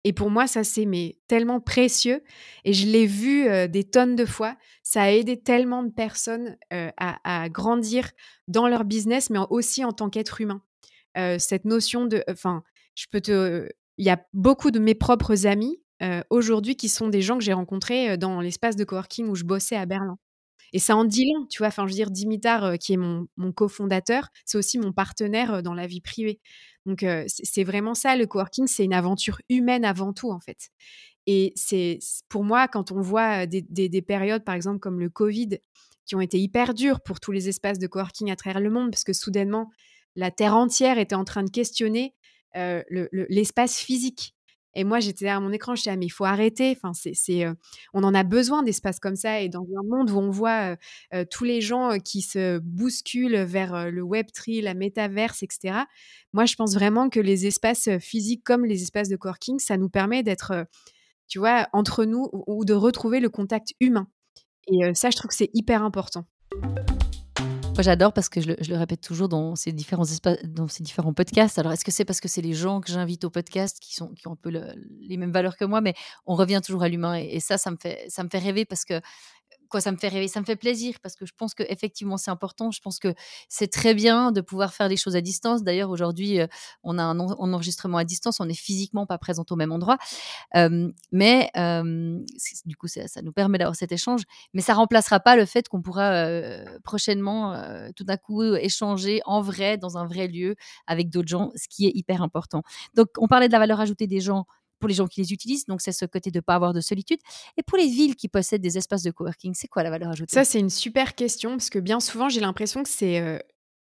et 0.03 0.13
pour 0.13 0.31
moi, 0.31 0.47
ça, 0.47 0.63
c'est 0.63 0.85
mais 0.85 1.17
tellement 1.27 1.59
précieux 1.59 2.23
et 2.65 2.73
je 2.73 2.87
l'ai 2.87 3.05
vu, 3.05 3.47
des 3.69 3.83
tonnes 3.83 4.15
de 4.15 4.25
fois. 4.25 4.57
Ça 4.83 5.03
a 5.03 5.11
aidé 5.11 5.39
tellement 5.41 5.83
de 5.83 5.91
personnes, 5.91 6.57
à 6.71 7.49
grandir 7.49 8.09
dans 8.47 8.67
leur 8.67 8.83
business, 8.85 9.29
mais 9.29 9.39
aussi 9.51 9.85
en 9.85 9.91
tant 9.93 10.09
qu'être 10.09 10.41
humain. 10.41 10.61
Cette 11.39 11.65
notion 11.65 12.05
de 12.05 12.23
enfin, 12.29 12.63
je 12.95 13.05
peux 13.11 13.21
te 13.21 13.69
il 13.97 14.05
y 14.05 14.09
a 14.09 14.23
beaucoup 14.33 14.71
de 14.71 14.79
mes 14.79 14.95
propres 14.95 15.45
amis, 15.47 15.79
aujourd'hui 16.31 16.75
qui 16.75 16.89
sont 16.89 17.09
des 17.09 17.21
gens 17.21 17.37
que 17.37 17.43
j'ai 17.43 17.53
rencontrés, 17.53 18.17
dans 18.17 18.41
l'espace 18.41 18.75
de 18.75 18.83
coworking 18.83 19.27
où 19.27 19.35
je 19.35 19.43
bossais 19.43 19.75
à 19.75 19.85
Berlin. 19.85 20.17
Et 20.73 20.79
ça 20.79 20.95
en 20.95 21.03
dit 21.05 21.25
long, 21.31 21.45
tu 21.49 21.59
vois? 21.59 21.67
Enfin, 21.67 21.85
je 21.85 21.91
veux 21.91 21.95
dire 21.95 22.11
Dimitar, 22.11 22.77
qui 22.79 22.93
est 22.93 22.97
mon 22.97 23.27
cofondateur, 23.53 24.29
c'est 24.45 24.57
aussi 24.57 24.79
mon 24.79 24.93
partenaire, 24.93 25.61
dans 25.63 25.73
la 25.73 25.87
vie 25.87 26.01
privée. 26.01 26.39
Donc 26.85 27.05
c'est 27.27 27.63
vraiment 27.63 27.93
ça 27.93 28.15
le 28.15 28.25
coworking, 28.25 28.67
c'est 28.67 28.85
une 28.85 28.93
aventure 28.93 29.39
humaine 29.49 29.85
avant 29.85 30.13
tout, 30.13 30.31
en 30.31 30.39
fait. 30.39 30.69
Et 31.27 31.53
c'est 31.55 31.99
pour 32.29 32.43
moi, 32.43 32.67
quand 32.67 32.91
on 32.91 33.01
voit, 33.01 33.45
des 33.45 33.61
des 33.61 33.89
des 33.89 34.01
périodes, 34.01 34.43
par 34.43 34.55
exemple, 34.55 34.79
comme 34.79 34.99
le 34.99 35.09
covid, 35.09 35.59
qui 36.05 36.15
ont 36.15 36.21
été 36.21 36.39
hyper 36.39 36.73
dures 36.73 37.01
pour 37.01 37.19
tous 37.19 37.31
les 37.31 37.47
espaces 37.49 37.77
de 37.77 37.87
coworking 37.87 38.31
à 38.31 38.35
travers 38.35 38.59
le 38.59 38.69
monde, 38.69 38.91
parce 38.91 39.03
que 39.03 39.13
soudainement, 39.13 39.69
la 40.15 40.31
terre 40.31 40.55
entière 40.55 40.97
était 40.97 41.15
en 41.15 41.23
train 41.25 41.43
de 41.43 41.51
questionner, 41.51 42.15
l'espace 42.55 43.77
physique. 43.79 44.35
Et 44.73 44.83
moi, 44.83 44.99
j'étais 44.99 45.25
derrière 45.25 45.41
mon 45.41 45.51
écran, 45.51 45.75
je 45.75 45.81
disais: 45.81 45.91
«Ah 45.91 45.97
mais 45.97 46.05
il 46.05 46.09
faut 46.09 46.25
arrêter». 46.25 46.75
Enfin, 46.75 46.93
c'est 46.93 47.45
heu, 47.45 47.55
on 47.93 48.03
en 48.03 48.13
a 48.13 48.23
besoin 48.23 48.63
d'espaces 48.63 48.99
comme 48.99 49.15
ça 49.15 49.41
et 49.41 49.49
dans 49.49 49.63
un 49.63 49.83
monde 49.87 50.11
où 50.11 50.17
on 50.17 50.29
voit, 50.29 50.71
heu 50.73 50.77
heu, 51.13 51.25
tous 51.25 51.43
les 51.43 51.61
gens, 51.61 51.97
qui 51.99 52.21
se 52.21 52.59
bousculent 52.59 53.43
vers, 53.43 53.91
le 53.91 54.01
Web3, 54.01 54.61
la 54.63 54.73
métaverse 54.73 55.43
et 55.43 55.47
cetera. 55.49 55.87
Moi, 56.33 56.45
je 56.45 56.55
pense 56.55 56.73
vraiment 56.73 57.09
que 57.09 57.19
les 57.19 57.45
espaces, 57.47 57.89
physiques 57.99 58.43
comme 58.43 58.65
les 58.65 58.81
espaces 58.83 59.09
de 59.09 59.15
coworking, 59.15 59.59
ça 59.59 59.77
nous 59.77 59.89
permet 59.89 60.23
d'être, 60.23 60.65
tu 61.27 61.39
vois, 61.39 61.67
entre 61.73 62.05
nous 62.05 62.29
ou 62.47 62.65
de 62.65 62.73
retrouver 62.73 63.19
le 63.19 63.29
contact 63.29 63.73
humain 63.79 64.07
et 64.67 64.93
ça, 64.93 65.09
je 65.09 65.17
trouve 65.17 65.29
que 65.29 65.35
c'est 65.35 65.49
hyper 65.53 65.83
important. 65.83 66.25
J'adore 67.81 68.13
parce 68.13 68.29
que 68.29 68.41
je 68.41 68.51
le 68.51 68.77
répète 68.77 69.01
toujours 69.01 69.29
dans 69.29 69.55
ces 69.55 69.71
différents 69.71 70.05
espa 70.05 70.35
dans 70.43 70.67
ces 70.67 70.83
différents 70.83 71.13
podcasts. 71.13 71.59
Alors, 71.59 71.71
est-ce 71.71 71.83
que 71.83 71.91
c'est 71.91 72.05
parce 72.05 72.19
que 72.19 72.27
c'est 72.27 72.41
les 72.41 72.53
gens 72.53 72.81
que 72.81 72.91
j'invite 72.91 73.23
au 73.23 73.29
podcast 73.29 73.77
qui 73.81 74.01
ont 74.01 74.11
un 74.25 74.35
peu 74.35 74.49
le 74.49 74.61
les 75.01 75.17
mêmes 75.17 75.31
valeurs 75.31 75.57
que 75.57 75.65
moi? 75.65 75.81
Mais 75.81 75.93
on 76.25 76.35
revient 76.35 76.61
toujours 76.63 76.83
à 76.83 76.89
l'humain 76.89 77.15
et 77.15 77.39
ça, 77.39 77.57
ça 77.57 77.71
me 77.71 77.77
fait 77.77 78.37
rêver 78.37 78.65
parce 78.65 78.85
que 78.85 79.01
Quoi, 79.71 79.81
ça 79.81 79.91
me 79.91 79.97
fait 79.97 80.09
rêver, 80.09 80.27
ça 80.27 80.41
me 80.41 80.45
fait 80.45 80.57
plaisir 80.57 80.97
parce 81.01 81.15
que 81.15 81.25
je 81.25 81.33
pense 81.37 81.55
qu'effectivement 81.55 82.17
c'est 82.17 82.31
important. 82.31 82.71
Je 82.71 82.81
pense 82.81 82.99
que 82.99 83.13
c'est 83.49 83.71
très 83.71 83.93
bien 83.95 84.31
de 84.33 84.41
pouvoir 84.41 84.73
faire 84.73 84.89
des 84.89 84.97
choses 84.97 85.15
à 85.15 85.21
distance. 85.21 85.63
D'ailleurs, 85.63 85.89
aujourd'hui, 85.91 86.41
heu, 86.41 86.47
on 86.83 86.97
a 86.99 87.03
un 87.03 87.19
en 87.19 87.31
un 87.41 87.53
enregistrement 87.53 87.97
à 87.97 88.03
distance, 88.03 88.39
on 88.41 88.49
est 88.49 88.53
physiquement 88.53 89.05
pas 89.07 89.17
présent 89.17 89.45
au 89.49 89.55
même 89.55 89.71
endroit. 89.71 89.97
Mais 91.11 91.51
du 92.65 92.75
coup, 92.75 92.87
ça 92.87 93.07
ça 93.07 93.21
nous 93.21 93.31
permet 93.31 93.57
d'avoir 93.57 93.75
cet 93.75 93.91
échange, 93.91 94.23
mais 94.53 94.61
ça 94.61 94.73
remplacera 94.73 95.19
pas 95.19 95.35
le 95.35 95.45
fait 95.45 95.67
qu'on 95.69 95.81
pourra, 95.81 96.25
heu, 96.27 96.65
prochainement, 96.83 97.53
heu, 97.55 97.91
tout 97.95 98.03
d'un 98.03 98.17
coup, 98.17 98.43
échanger 98.43 99.21
en 99.25 99.41
vrai, 99.41 99.77
dans 99.77 99.97
un 99.97 100.05
vrai 100.05 100.27
lieu, 100.27 100.55
avec 100.87 101.09
d'autres 101.09 101.27
gens, 101.29 101.51
ce 101.55 101.67
qui 101.69 101.87
est 101.87 101.91
hyper 101.95 102.21
important. 102.21 102.63
Donc 102.95 103.09
on 103.17 103.27
parlait 103.27 103.47
de 103.47 103.53
la 103.53 103.59
valeur 103.59 103.79
ajoutée 103.79 104.07
des 104.07 104.21
gens 104.21 104.45
pour 104.81 104.89
les 104.89 104.95
gens 104.95 105.07
qui 105.07 105.21
les 105.21 105.31
utilisent, 105.31 105.65
donc 105.67 105.79
c'est 105.79 105.93
ce 105.93 106.05
côté 106.05 106.31
de 106.31 106.39
pas 106.41 106.55
avoir 106.55 106.73
de 106.73 106.81
solitude 106.81 107.19
et 107.57 107.63
pour 107.63 107.77
les 107.77 107.87
villes 107.87 108.15
qui 108.17 108.27
possèdent 108.27 108.61
des 108.61 108.77
espaces 108.77 109.03
de 109.03 109.11
coworking, 109.11 109.53
c'est 109.53 109.67
quoi 109.69 109.83
la 109.83 109.89
valeur 109.91 110.09
Ça, 110.27 110.41
ajoutée? 110.41 110.43
c'est 110.43 110.59
une 110.59 110.69
super 110.69 111.15
question 111.15 111.51
parce 111.51 111.69
que 111.69 111.79
bien 111.79 111.99
souvent, 112.01 112.27
j'ai 112.27 112.41
l'impression 112.41 112.83
que 112.83 112.89
c'est, 112.89 113.21
heu, 113.21 113.39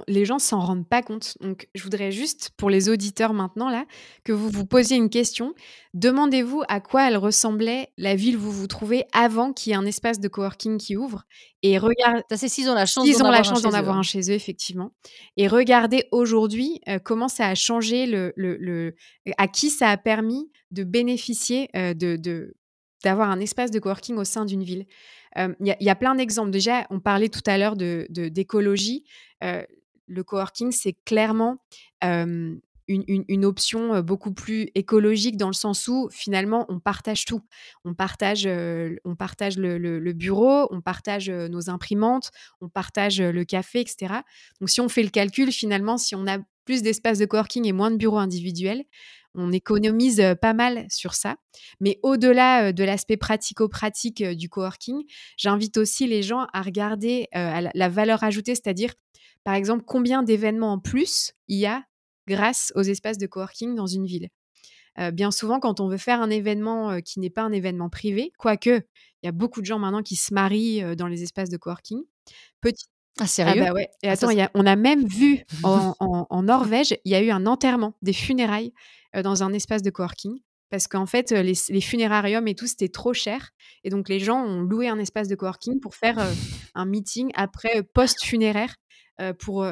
les 0.08 0.25
gens 0.25 0.39
s'en 0.39 0.60
rendent 0.60 0.88
pas 0.88 1.01
compte. 1.01 1.38
Donc 1.41 1.67
je 1.73 1.84
voudrais 1.84 2.12
juste, 2.12 2.51
pour 2.58 2.69
les 2.69 2.89
auditeurs 2.89 3.34
maintenant 3.34 3.69
là, 3.69 3.86
que 4.23 4.34
vous 4.34 4.49
vous 4.49 4.65
posiez 4.65 4.97
une 4.97 5.10
question. 5.10 5.53
Demandez-vous 5.93 6.63
à 6.67 6.79
quoi 6.81 7.08
elle 7.08 7.17
ressemblait 7.17 7.89
la 7.97 8.15
ville 8.15 8.38
où 8.38 8.41
vous 8.41 8.51
vous 8.51 8.67
trouvez 8.67 9.05
avant 9.13 9.53
qu'il 9.53 9.71
y 9.71 9.73
ait 9.73 9.77
un 9.77 9.86
espace 9.86 10.19
de 10.19 10.27
coworking 10.27 10.77
qui 10.77 10.97
ouvre 10.97 11.23
et 11.62 11.77
regard 11.77 12.21
Ça, 12.29 12.38
c'est 12.38 12.49
s'ils 12.49 12.69
ont 12.69 12.73
la 12.73 12.86
chance 12.86 13.10
d'en 13.10 13.27
ont 13.27 13.31
la 13.31 13.38
avoir 13.38 13.39
un 13.39 13.43
chance 13.43 13.62
d'en 13.62 13.69
chez 13.69 13.75
eux, 13.75 13.79
avoir 13.79 13.95
un 13.95 13.99
hein. 13.99 14.03
chez 14.03 14.31
eux 14.31 14.34
effectivement 14.36 14.91
et 15.38 15.47
regardez 15.47 16.03
aujourd'hui, 16.12 16.81
heu, 16.89 16.99
comment 16.99 17.27
ça 17.27 17.47
a 17.47 17.55
changé 17.55 18.05
le 18.05 18.34
le 18.36 18.58
le 18.58 18.95
à 19.38 19.47
qui 19.47 19.69
ça 19.69 19.89
a 19.89 19.97
permis 19.97 20.51
de 20.71 20.84
bénéficier, 20.84 21.69
de 21.73 22.17
de 22.17 22.55
d'avoir 23.03 23.29
un 23.29 23.39
espace 23.39 23.71
de 23.71 23.79
coworking 23.79 24.17
au 24.17 24.23
sein 24.23 24.45
d'une 24.45 24.63
ville. 24.63 24.86
Hem, 25.36 25.55
il 25.60 25.67
y 25.67 25.71
a 25.71 25.77
il 25.79 25.86
y 25.86 25.89
a 25.89 25.95
plein 25.95 26.15
d'exemples. 26.15 26.51
Déjà, 26.51 26.86
on 26.89 26.99
parlait 26.99 27.29
tout 27.29 27.43
à 27.45 27.58
l'heure 27.58 27.75
de 27.75 28.08
de 28.10 28.27
d'écologie. 28.27 29.05
Le 30.07 30.23
coworking, 30.23 30.71
c'est 30.71 30.95
clairement, 31.05 31.57
une 32.87 33.45
option, 33.45 34.01
beaucoup 34.01 34.31
plus 34.31 34.69
écologique 34.75 35.37
dans 35.37 35.47
le 35.47 35.53
sens 35.53 35.87
où 35.87 36.07
finalement 36.11 36.65
on 36.69 36.79
partage 36.79 37.25
tout. 37.25 37.41
On 37.83 37.95
partage, 37.95 38.47
on 39.05 39.15
partage 39.15 39.57
le 39.57 40.13
bureau, 40.13 40.67
on 40.71 40.81
partage, 40.81 41.29
nos 41.29 41.69
imprimantes, 41.69 42.29
on 42.61 42.69
partage, 42.69 43.19
le 43.21 43.43
café 43.43 43.81
et 43.81 43.87
cetera. 43.87 44.23
Donc 44.59 44.69
si 44.69 44.81
on 44.81 44.89
fait 44.89 45.03
le 45.03 45.09
calcul, 45.09 45.51
finalement, 45.51 45.97
si 45.97 46.13
on 46.13 46.27
a 46.27 46.37
plus 46.65 46.81
d'espace 46.83 47.17
de 47.17 47.25
coworking 47.25 47.65
et 47.65 47.71
moins 47.71 47.91
de 47.91 47.97
bureaux 47.97 48.17
individuels, 48.17 48.83
on 49.37 49.51
économise, 49.51 50.23
pas 50.41 50.53
mal 50.53 50.85
sur 50.89 51.13
ça. 51.13 51.35
Mais 51.79 51.99
au-delà, 52.03 52.71
de 52.71 52.83
l'aspect 52.83 53.17
pratico-pratique, 53.17 54.23
du 54.23 54.47
coworking, 54.47 55.03
j'invite 55.37 55.77
aussi 55.77 56.07
les 56.07 56.23
gens 56.23 56.47
à 56.53 56.61
regarder, 56.61 57.27
la 57.33 57.89
valeur 57.89 58.23
ajoutée, 58.23 58.55
c'est-à-dire, 58.55 58.93
par 59.45 59.53
exemple, 59.53 59.84
combien 59.88 60.23
d'événements 60.23 60.73
en 60.73 60.79
plus 60.79 61.31
il 61.47 61.60
y 61.60 61.65
a 61.67 61.84
grâce 62.27 62.73
aux 62.75 62.81
espaces 62.81 63.17
de 63.19 63.27
coworking 63.27 63.75
dans 63.75 63.88
une 63.88 64.05
ville? 64.05 64.27
Bien 65.13 65.29
souvent, 65.29 65.60
quand 65.60 65.79
on 65.79 65.88
veut 65.88 65.97
faire 65.97 66.21
un 66.21 66.29
événement, 66.29 66.99
qui 67.01 67.19
n'est 67.19 67.29
pas 67.29 67.43
un 67.43 67.51
événement 67.51 67.89
privé, 67.89 68.31
quoique, 68.38 68.81
il 69.21 69.25
y 69.25 69.27
a 69.27 69.34
beaucoup 69.34 69.62
de 69.62 69.65
gens 69.65 69.77
maintenant 69.77 70.01
qui 70.01 70.15
se 70.15 70.34
marient, 70.34 70.95
dans 70.95 71.08
les 71.08 71.21
espaces 71.21 71.49
de 71.49 71.58
coworking. 71.58 72.01
Petit 72.62 72.86
Ah 73.19 73.23
ah 73.23 73.27
sérieux? 73.27 73.62
bah, 73.62 73.73
ouais 73.73 73.89
et 74.03 74.10
Ah 74.10 74.15
ça 74.15 74.27
attends, 74.27 74.36
y 74.36 74.41
a 74.41 74.49
on 74.55 74.65
a 74.65 74.75
même 74.75 75.05
vu 75.05 75.43
en 75.63 75.93
en 75.99 76.25
en 76.29 76.43
Norvège, 76.43 76.97
il 77.05 77.12
y 77.12 77.15
a 77.15 77.21
eu 77.21 77.29
un 77.29 77.45
enterrement, 77.45 77.93
des 78.01 78.13
funérailles, 78.13 78.73
dans 79.21 79.43
un 79.43 79.53
espace 79.53 79.84
de 79.84 79.91
coworking 79.91 80.39
parce 80.71 80.88
qu'en 80.88 81.05
fait, 81.05 81.31
les 81.31 81.53
les 81.69 81.81
funérariums 81.81 82.47
et 82.47 82.55
tout, 82.55 82.65
c'était 82.67 82.89
trop 82.89 83.13
cher 83.13 83.51
et 83.84 83.89
donc 83.89 84.10
les 84.10 84.19
gens 84.19 84.43
ont 84.43 84.62
loué 84.62 84.88
un 84.88 84.97
espace 84.97 85.27
de 85.27 85.36
coworking 85.36 85.79
pour 85.79 85.93
faire, 85.93 86.17
un 86.73 86.86
meeting 86.86 87.31
après, 87.36 87.84
post-funéraire, 87.84 88.75
pour, 89.39 89.65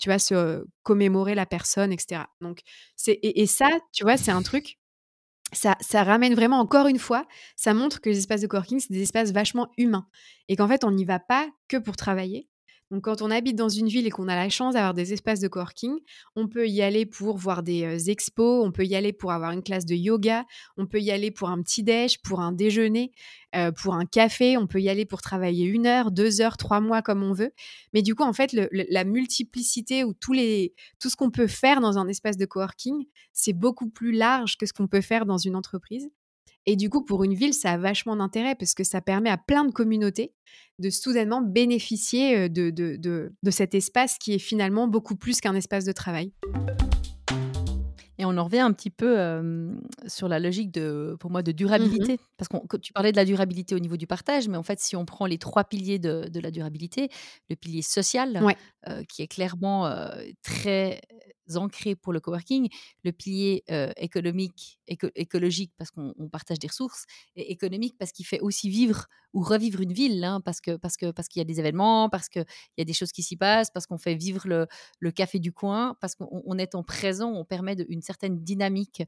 tu 0.00 0.08
vois, 0.08 0.18
se 0.18 0.64
commémorer 0.82 1.34
la 1.34 1.46
personne 1.46 1.92
et 1.92 1.98
cetera. 1.98 2.28
Donc 2.40 2.60
c'est 2.96 3.12
et 3.12 3.42
et 3.42 3.46
ça, 3.46 3.68
tu 3.92 4.04
vois, 4.04 4.16
c'est 4.16 4.30
un 4.30 4.42
truc 4.42 4.78
ça, 5.52 5.76
ça 5.80 6.04
ramène 6.04 6.34
vraiment, 6.34 6.58
encore 6.60 6.88
une 6.88 6.98
fois, 6.98 7.26
ça 7.56 7.74
montre 7.74 8.00
que 8.00 8.10
les 8.10 8.18
espaces 8.18 8.42
de 8.42 8.46
coworking, 8.46 8.80
c'est 8.80 8.92
des 8.92 9.02
espaces 9.02 9.32
vachement 9.32 9.68
humains 9.78 10.06
et 10.48 10.56
qu'en 10.56 10.68
fait, 10.68 10.84
on 10.84 10.90
n'y 10.90 11.04
va 11.04 11.18
pas 11.18 11.48
que 11.68 11.76
pour 11.76 11.96
travailler, 11.96 12.48
donc, 12.90 13.04
quand 13.04 13.20
on 13.20 13.30
habite 13.30 13.54
dans 13.54 13.68
une 13.68 13.88
ville 13.88 14.06
et 14.06 14.10
qu'on 14.10 14.28
a 14.28 14.34
la 14.34 14.48
chance 14.48 14.72
d'avoir 14.72 14.94
des 14.94 15.12
espaces 15.12 15.40
de 15.40 15.48
coworking, 15.48 15.98
on 16.36 16.48
peut 16.48 16.68
y 16.68 16.80
aller 16.80 17.04
pour 17.04 17.36
voir 17.36 17.62
des 17.62 18.08
expos, 18.08 18.64
on 18.64 18.72
peut 18.72 18.86
y 18.86 18.96
aller 18.96 19.12
pour 19.12 19.30
avoir 19.32 19.50
une 19.50 19.62
classe 19.62 19.84
de 19.84 19.94
yoga, 19.94 20.46
on 20.78 20.86
peut 20.86 21.00
y 21.00 21.10
aller 21.10 21.30
pour 21.30 21.50
un 21.50 21.60
petit 21.62 21.82
déj, 21.82 22.22
pour 22.22 22.40
un 22.40 22.52
déjeuner, 22.52 23.12
pour 23.76 23.94
un 23.94 24.06
café, 24.06 24.56
on 24.56 24.66
peut 24.66 24.80
y 24.80 24.88
aller 24.88 25.04
pour 25.04 25.20
travailler 25.20 25.66
une 25.66 25.86
heure, 25.86 26.10
deux 26.10 26.40
heures, 26.40 26.56
trois 26.56 26.80
mois 26.80 27.02
comme 27.02 27.22
on 27.22 27.34
veut. 27.34 27.52
Mais 27.92 28.00
du 28.00 28.14
coup, 28.14 28.22
en 28.22 28.32
fait, 28.32 28.56
la 28.72 29.04
multiplicité 29.04 30.02
ou 30.02 30.14
tout 30.14 30.34
ce 30.34 31.16
qu'on 31.16 31.30
peut 31.30 31.46
faire 31.46 31.80
dans 31.80 31.98
un 31.98 32.08
espace 32.08 32.38
de 32.38 32.46
coworking, 32.46 33.04
c'est 33.34 33.52
beaucoup 33.52 33.90
plus 33.90 34.12
large 34.12 34.56
que 34.56 34.64
ce 34.64 34.72
qu'on 34.72 34.88
peut 34.88 35.02
faire 35.02 35.26
dans 35.26 35.38
une 35.38 35.56
entreprise. 35.56 36.08
Et 36.66 36.76
du 36.76 36.90
coup, 36.90 37.04
pour 37.04 37.24
une 37.24 37.34
ville, 37.34 37.54
ça 37.54 37.72
a 37.72 37.78
vachement 37.78 38.16
d'intérêt 38.16 38.54
parce 38.54 38.74
que 38.74 38.84
ça 38.84 39.00
permet 39.00 39.30
à 39.30 39.38
plein 39.38 39.64
de 39.64 39.72
communautés 39.72 40.34
de 40.78 40.90
soudainement 40.90 41.40
bénéficier 41.40 42.48
de, 42.48 42.70
de, 42.70 42.96
de, 42.96 43.50
cet 43.50 43.74
espace 43.74 44.16
qui 44.18 44.34
est 44.34 44.38
finalement 44.38 44.86
beaucoup 44.86 45.16
plus 45.16 45.40
qu'un 45.40 45.54
espace 45.54 45.84
de 45.84 45.92
travail. 45.92 46.32
Et 48.20 48.24
on 48.24 48.36
en 48.36 48.44
revient 48.44 48.58
un 48.58 48.72
petit 48.72 48.90
peu 48.90 49.16
sur 50.06 50.28
la 50.28 50.40
logique 50.40 50.72
de, 50.72 51.16
pour 51.20 51.30
moi, 51.30 51.42
de 51.42 51.52
mmh 51.52 51.54
durabilité. 51.54 52.20
Parce 52.36 52.48
que 52.48 52.76
tu 52.76 52.92
parlais 52.92 53.12
de 53.12 53.16
la 53.16 53.24
durabilité 53.24 53.74
au 53.74 53.78
niveau 53.78 53.96
du 53.96 54.06
partage, 54.06 54.48
mais 54.48 54.56
en 54.56 54.62
fait, 54.62 54.80
si 54.80 54.96
on 54.96 55.04
prend 55.04 55.26
les 55.26 55.38
trois 55.38 55.64
piliers 55.64 55.98
de, 55.98 56.28
de 56.28 56.40
la 56.40 56.50
durabilité, 56.50 57.10
le 57.48 57.56
pilier 57.56 57.82
social, 57.82 58.44
qui 59.08 59.22
est 59.22 59.28
clairement 59.28 59.90
très 60.42 61.00
ancré 61.56 61.94
pour 61.94 62.12
le 62.12 62.20
coworking, 62.20 62.68
le 63.04 63.12
pilier 63.12 63.64
économique, 63.96 64.78
écologique 64.86 65.72
parce 65.76 65.90
qu'on 65.90 66.28
partage 66.30 66.58
des 66.58 66.68
ressources, 66.68 67.04
et 67.36 67.52
économique 67.52 67.96
parce 67.98 68.12
qu'il 68.12 68.26
fait 68.26 68.40
aussi 68.40 68.68
vivre 68.68 69.06
ou 69.32 69.42
revivre 69.42 69.80
une 69.80 69.92
ville, 69.92 70.24
hein, 70.24 70.40
parce 70.40 70.60
que 70.60 70.76
parce 70.76 70.96
que 70.96 71.10
parce 71.10 71.28
qu'il 71.28 71.40
y 71.40 71.42
a 71.42 71.44
des 71.44 71.60
événements, 71.60 72.08
parce 72.08 72.28
qu'il 72.28 72.44
y 72.76 72.82
a 72.82 72.84
des 72.84 72.92
choses 72.92 73.12
qui 73.12 73.22
s'y 73.22 73.36
passent, 73.36 73.70
parce 73.70 73.86
qu'on 73.86 73.98
fait 73.98 74.14
vivre 74.14 74.46
le, 74.46 75.10
café 75.10 75.38
du 75.38 75.52
coin, 75.52 75.96
parce 76.00 76.14
qu'on 76.14 76.58
est 76.58 76.74
en 76.74 76.82
présent, 76.82 77.32
on 77.32 77.44
permet 77.44 77.76
une 77.88 78.02
certaine 78.02 78.42
dynamique 78.42 79.02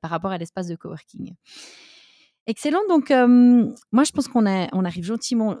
par 0.00 0.10
rapport 0.10 0.30
à 0.30 0.38
l'espace 0.38 0.66
de 0.66 0.76
coworking. 0.76 1.34
Excellent. 2.46 2.80
Donc, 2.88 3.10
moi, 3.10 4.04
je 4.04 4.12
pense 4.12 4.28
qu'on 4.28 4.46
on 4.46 4.84
arrive 4.84 5.04
gentiment 5.04 5.56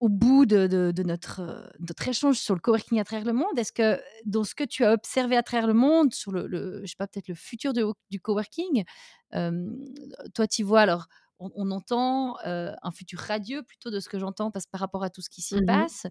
au 0.00 0.08
bout 0.08 0.46
de, 0.46 0.92
notre, 1.02 1.72
notre 1.80 2.08
échange 2.08 2.38
sur 2.38 2.54
le 2.54 2.60
coworking 2.60 3.00
à 3.00 3.04
travers 3.04 3.24
le 3.24 3.32
monde, 3.32 3.58
est-ce 3.58 3.72
que 3.72 4.00
dans 4.24 4.44
ce 4.44 4.54
que 4.54 4.64
tu 4.64 4.84
as 4.84 4.92
observé 4.92 5.36
à 5.36 5.42
travers 5.42 5.66
le 5.66 5.74
monde, 5.74 6.14
sur 6.14 6.30
le, 6.30 6.80
je 6.82 6.86
sais 6.86 6.96
pas, 6.96 7.08
peut-être 7.08 7.28
le 7.28 7.34
futur 7.34 7.72
du 7.72 8.20
coworking, 8.20 8.84
toi, 9.32 10.46
tu 10.48 10.62
vois, 10.62 10.82
alors, 10.82 11.06
on, 11.40 11.70
entend 11.70 12.36
un 12.44 12.90
futur 12.92 13.18
radieux 13.18 13.62
plutôt 13.62 13.90
de 13.90 14.00
ce 14.00 14.08
que 14.08 14.18
j'entends 14.18 14.50
parce 14.50 14.66
par 14.66 14.80
rapport 14.80 15.02
à 15.02 15.10
tout 15.10 15.22
ce 15.22 15.30
qui 15.30 15.42
s'y 15.42 15.56
mmh 15.56 15.66
passe. 15.66 16.06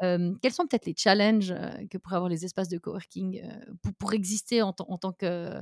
quels 0.00 0.52
sont 0.52 0.66
peut-être 0.66 0.86
les 0.86 0.94
challenges 0.96 1.54
que 1.90 1.98
pourraient 1.98 2.16
avoir 2.16 2.30
les 2.30 2.44
espaces 2.44 2.68
de 2.68 2.78
coworking 2.78 3.42
pour, 3.82 3.94
pour 3.94 4.12
exister 4.12 4.62
en, 4.62 4.74
en, 4.78 4.98
tant 4.98 5.12
que 5.12 5.60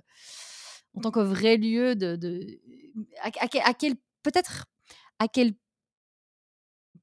en 0.94 1.00
tant 1.00 1.11
que 1.11 1.20
vrai 1.20 1.56
lieu 1.56 1.94
de, 1.94 2.18
à, 3.22 3.30
à 3.64 3.74
quel 3.74 3.94
peut-être 4.22 4.66
à 5.18 5.28
quel 5.28 5.54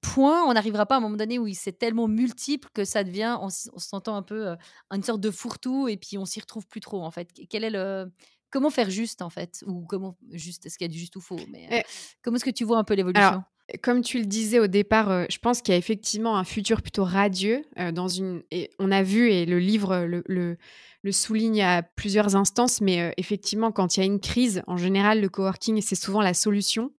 point, 0.01 0.43
on 0.43 0.53
n'arrivera 0.53 0.85
pas 0.85 0.95
à 0.95 0.97
un 0.97 1.01
moment 1.01 1.17
donné 1.17 1.39
où 1.39 1.47
c'est 1.53 1.77
tellement 1.77 2.07
multiple 2.07 2.69
que 2.73 2.85
ça 2.85 3.03
devient, 3.03 3.37
on, 3.41 3.49
s'entend 3.49 4.15
un 4.15 4.23
peu 4.23 4.55
une 4.91 5.03
sorte 5.03 5.21
de 5.21 5.31
fourre-tout 5.31 5.87
et 5.87 5.97
puis 5.97 6.17
on 6.17 6.25
s'y 6.25 6.39
retrouve 6.39 6.67
plus 6.67 6.81
trop 6.81 7.03
en 7.03 7.11
fait. 7.11 7.29
Quel 7.49 7.63
est 7.63 7.69
le 7.69 8.11
comment 8.49 8.69
faire 8.69 8.89
juste 8.89 9.21
en 9.21 9.29
fait? 9.29 9.63
Ou 9.67 9.85
comment 9.85 10.17
juste 10.31 10.65
est-ce 10.65 10.77
qu'il 10.77 10.85
y 10.85 10.89
a 10.89 10.93
du 10.93 10.99
juste 10.99 11.15
ou 11.15 11.21
faux? 11.21 11.39
Mais 11.51 11.83
comment 12.21 12.37
est-ce 12.37 12.45
que 12.45 12.49
tu 12.49 12.63
vois 12.63 12.77
un 12.77 12.83
peu 12.83 12.93
l'évolution? 12.93 13.43
comme 13.83 14.01
tu 14.01 14.19
le 14.19 14.25
disais 14.25 14.59
au 14.59 14.67
départ, 14.67 15.25
je 15.29 15.37
pense 15.37 15.61
qu'il 15.61 15.73
y 15.73 15.75
a 15.75 15.77
effectivement 15.77 16.37
un 16.37 16.43
futur 16.43 16.81
plutôt 16.81 17.03
radieux 17.03 17.63
dans 17.93 18.07
une. 18.07 18.41
Et 18.51 18.71
on 18.79 18.91
a 18.91 19.03
vu 19.03 19.31
et 19.31 19.45
le 19.45 19.59
livre 19.59 20.05
le, 20.05 20.23
le, 20.27 21.11
souligne 21.11 21.61
à 21.61 21.83
plusieurs 21.83 22.35
instances, 22.35 22.81
mais 22.81 23.13
effectivement, 23.17 23.71
quand 23.71 23.95
il 23.95 23.99
y 23.99 24.03
a 24.03 24.05
une 24.05 24.19
crise, 24.19 24.63
en 24.67 24.77
général, 24.77 25.21
le 25.21 25.29
coworking 25.29 25.81
c'est 25.81 25.95
souvent 25.95 26.21
la 26.21 26.33
solution. 26.33 26.91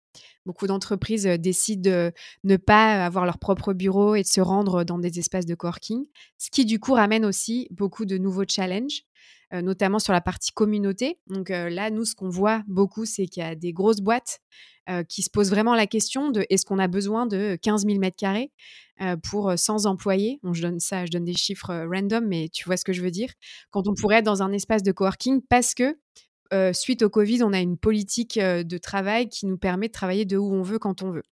Beaucoup 0.50 0.66
d'entreprises 0.66 1.26
décident 1.26 1.92
de 1.92 2.12
ne 2.44 2.58
pas 2.58 3.06
avoir 3.06 3.24
leur 3.24 3.38
propre 3.38 3.72
bureau 3.74 4.16
et 4.16 4.24
de 4.24 4.28
se 4.28 4.42
rendre 4.42 4.84
dans 4.84 4.98
des 4.98 5.20
espaces 5.20 5.46
de 5.46 5.54
coworking, 5.54 6.08
ce 6.40 6.50
qui 6.50 6.66
du 6.66 6.80
coup 6.80 6.94
ramène 6.94 7.24
aussi 7.24 7.68
beaucoup 7.70 8.04
de 8.04 8.18
nouveaux 8.18 8.46
challenges, 8.50 9.04
notamment 9.54 10.00
sur 10.00 10.12
la 10.12 10.22
partie 10.22 10.52
communauté. 10.52 11.20
Donc 11.28 11.50
là, 11.50 11.92
nous, 11.92 12.04
ce 12.04 12.16
qu'on 12.16 12.30
voit 12.30 12.64
beaucoup, 12.68 13.06
c'est 13.06 13.28
qu'il 13.28 13.44
y 13.44 13.46
a 13.46 13.54
des 13.54 13.74
grosses 13.74 14.02
boîtes 14.02 14.40
qui 15.08 15.22
se 15.22 15.30
posent 15.30 15.52
vraiment 15.52 15.76
la 15.76 15.86
question 15.86 16.32
de 16.32 16.44
est-ce 16.50 16.66
qu'on 16.66 16.80
a 16.80 16.88
besoin 16.88 17.28
de 17.28 17.56
15 17.62 17.86
000 17.86 18.00
mètres 18.00 18.18
carrés 18.18 18.52
pour 19.22 19.54
100 19.56 19.86
employés? 19.86 20.40
Je 20.52 20.64
donne 20.64 20.80
ça, 20.80 21.06
je 21.06 21.12
donne 21.12 21.26
des 21.26 21.36
chiffres 21.36 21.88
random, 21.94 22.26
mais 22.26 22.50
tu 22.50 22.64
vois 22.66 22.76
ce 22.76 22.86
que 22.86 22.94
je 22.94 23.04
veux 23.04 23.12
dire. 23.12 23.32
Quand 23.70 23.88
on 23.88 23.94
pourrait 23.94 24.16
être 24.16 24.26
dans 24.26 24.42
un 24.42 24.52
espace 24.52 24.82
de 24.82 24.92
coworking 24.92 25.42
parce 25.48 25.76
que 25.76 25.96
suite 26.74 27.02
au 27.02 27.10
Covid, 27.10 27.44
on 27.44 27.54
a 27.54 27.60
une 27.60 27.78
politique 27.78 28.40
de 28.40 28.78
travail 28.78 29.30
qui 29.30 29.46
nous 29.46 29.58
permet 29.58 29.88
de 29.88 29.94
travailler 29.94 30.26
de 30.26 30.38
où 30.38 30.54
on 30.54 30.62
veut 30.62 30.80
quand 30.80 31.02
on 31.04 31.12
veut. 31.12 31.24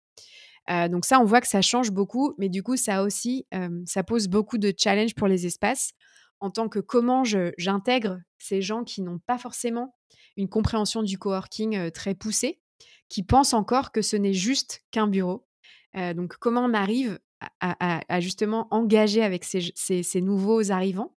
donc 0.89 1.05
ça, 1.05 1.21
on 1.21 1.25
voit 1.25 1.41
que 1.41 1.49
ça 1.49 1.63
change 1.63 1.91
beaucoup, 1.91 2.35
mais 2.39 2.49
du 2.49 2.63
coup, 2.63 2.77
ça 2.77 3.03
aussi, 3.03 3.47
ça 3.87 4.03
pose 4.03 4.29
beaucoup 4.29 4.59
de 4.59 4.73
challenges 4.77 5.15
pour 5.15 5.29
les 5.29 5.47
espaces 5.47 5.93
en 6.41 6.51
tant 6.51 6.69
que 6.69 6.79
comment 6.79 7.25
j'intègre 7.25 8.19
ces 8.39 8.61
gens 8.63 8.85
qui 8.85 9.03
n'ont 9.03 9.19
pas 9.19 9.39
forcément 9.39 9.95
une 10.37 10.49
compréhension 10.49 11.03
du 11.03 11.19
coworking 11.19 11.91
très 11.91 12.15
poussée, 12.15 12.61
qui 13.09 13.23
pensent 13.23 13.55
encore 13.55 13.93
que 13.93 14.03
ce 14.03 14.17
n'est 14.17 14.35
juste 14.35 14.83
qu'un 14.91 15.07
bureau. 15.07 15.47
donc 15.95 16.37
comment 16.39 16.65
on 16.65 16.75
arrive 16.75 17.19
à, 17.61 18.21
justement 18.21 18.69
engager 18.71 19.23
avec 19.23 19.45
ces 19.45 20.21
nouveaux 20.21 20.71
arrivants 20.71 21.15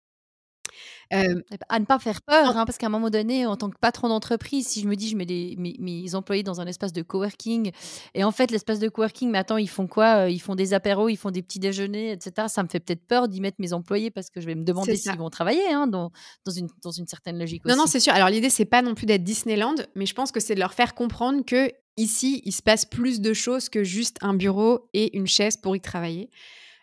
à 1.10 1.78
ne 1.78 1.84
pas 1.84 1.98
faire 1.98 2.22
peur, 2.22 2.56
hein, 2.56 2.64
parce 2.64 2.78
qu'à 2.78 2.86
un 2.86 2.90
moment 2.90 3.10
donné, 3.10 3.46
en 3.46 3.56
tant 3.56 3.70
que 3.70 3.78
patron 3.78 4.08
d'entreprise, 4.08 4.66
si 4.66 4.82
je 4.82 4.88
me 4.88 4.94
dis, 4.94 5.08
je 5.08 5.16
mets 5.16 5.26
mes, 5.58 6.14
employés 6.14 6.42
dans 6.42 6.60
un 6.60 6.66
espace 6.66 6.92
de 6.92 7.02
coworking, 7.02 7.70
et 8.14 8.24
en 8.24 8.30
fait, 8.30 8.50
l'espace 8.50 8.78
de 8.78 8.88
coworking, 8.88 9.30
mais 9.30 9.38
attends, 9.38 9.56
ils 9.56 9.68
font 9.68 9.86
quoi 9.86 10.30
Ils 10.30 10.40
font 10.40 10.54
des 10.54 10.74
apéros, 10.74 11.08
ils 11.08 11.16
font 11.16 11.30
des 11.30 11.42
petits 11.42 11.58
déjeuners, 11.58 12.12
etc. 12.12 12.48
Ça 12.48 12.62
me 12.62 12.68
fait 12.68 12.80
peut-être 12.80 13.06
peur 13.06 13.28
d'y 13.28 13.40
mettre 13.40 13.56
mes 13.58 13.72
employés 13.72 14.10
parce 14.10 14.30
que 14.30 14.40
je 14.40 14.46
vais 14.46 14.54
me 14.54 14.64
demander 14.64 14.96
s'ils 14.96 15.16
vont 15.16 15.30
travailler 15.30 15.72
hein, 15.72 15.86
dans, 15.86 16.12
dans, 16.44 16.52
une, 16.52 16.68
dans 16.82 16.90
une 16.90 17.06
certaine 17.06 17.38
logique 17.38 17.64
non, 17.64 17.76
Non, 17.76 17.86
c'est 17.86 18.00
sûr. 18.00 18.12
Alors, 18.12 18.28
l'idée, 18.28 18.50
c'est 18.50 18.64
pas 18.64 18.82
non 18.82 18.94
plus 18.94 19.06
d'être 19.06 19.24
Disneyland, 19.24 19.76
mais 19.94 20.06
je 20.06 20.14
pense 20.14 20.32
que 20.32 20.40
c'est 20.40 20.54
de 20.54 20.60
leur 20.60 20.74
faire 20.74 20.94
comprendre 20.94 21.44
que 21.44 21.72
ici, 21.96 22.42
il 22.44 22.52
se 22.52 22.62
passe 22.62 22.84
plus 22.84 23.20
de 23.20 23.32
choses 23.32 23.68
que 23.68 23.84
juste 23.84 24.18
un 24.20 24.34
bureau 24.34 24.88
et 24.94 25.16
une 25.16 25.26
chaise 25.26 25.56
pour 25.56 25.76
y 25.76 25.80
travailler 25.80 26.30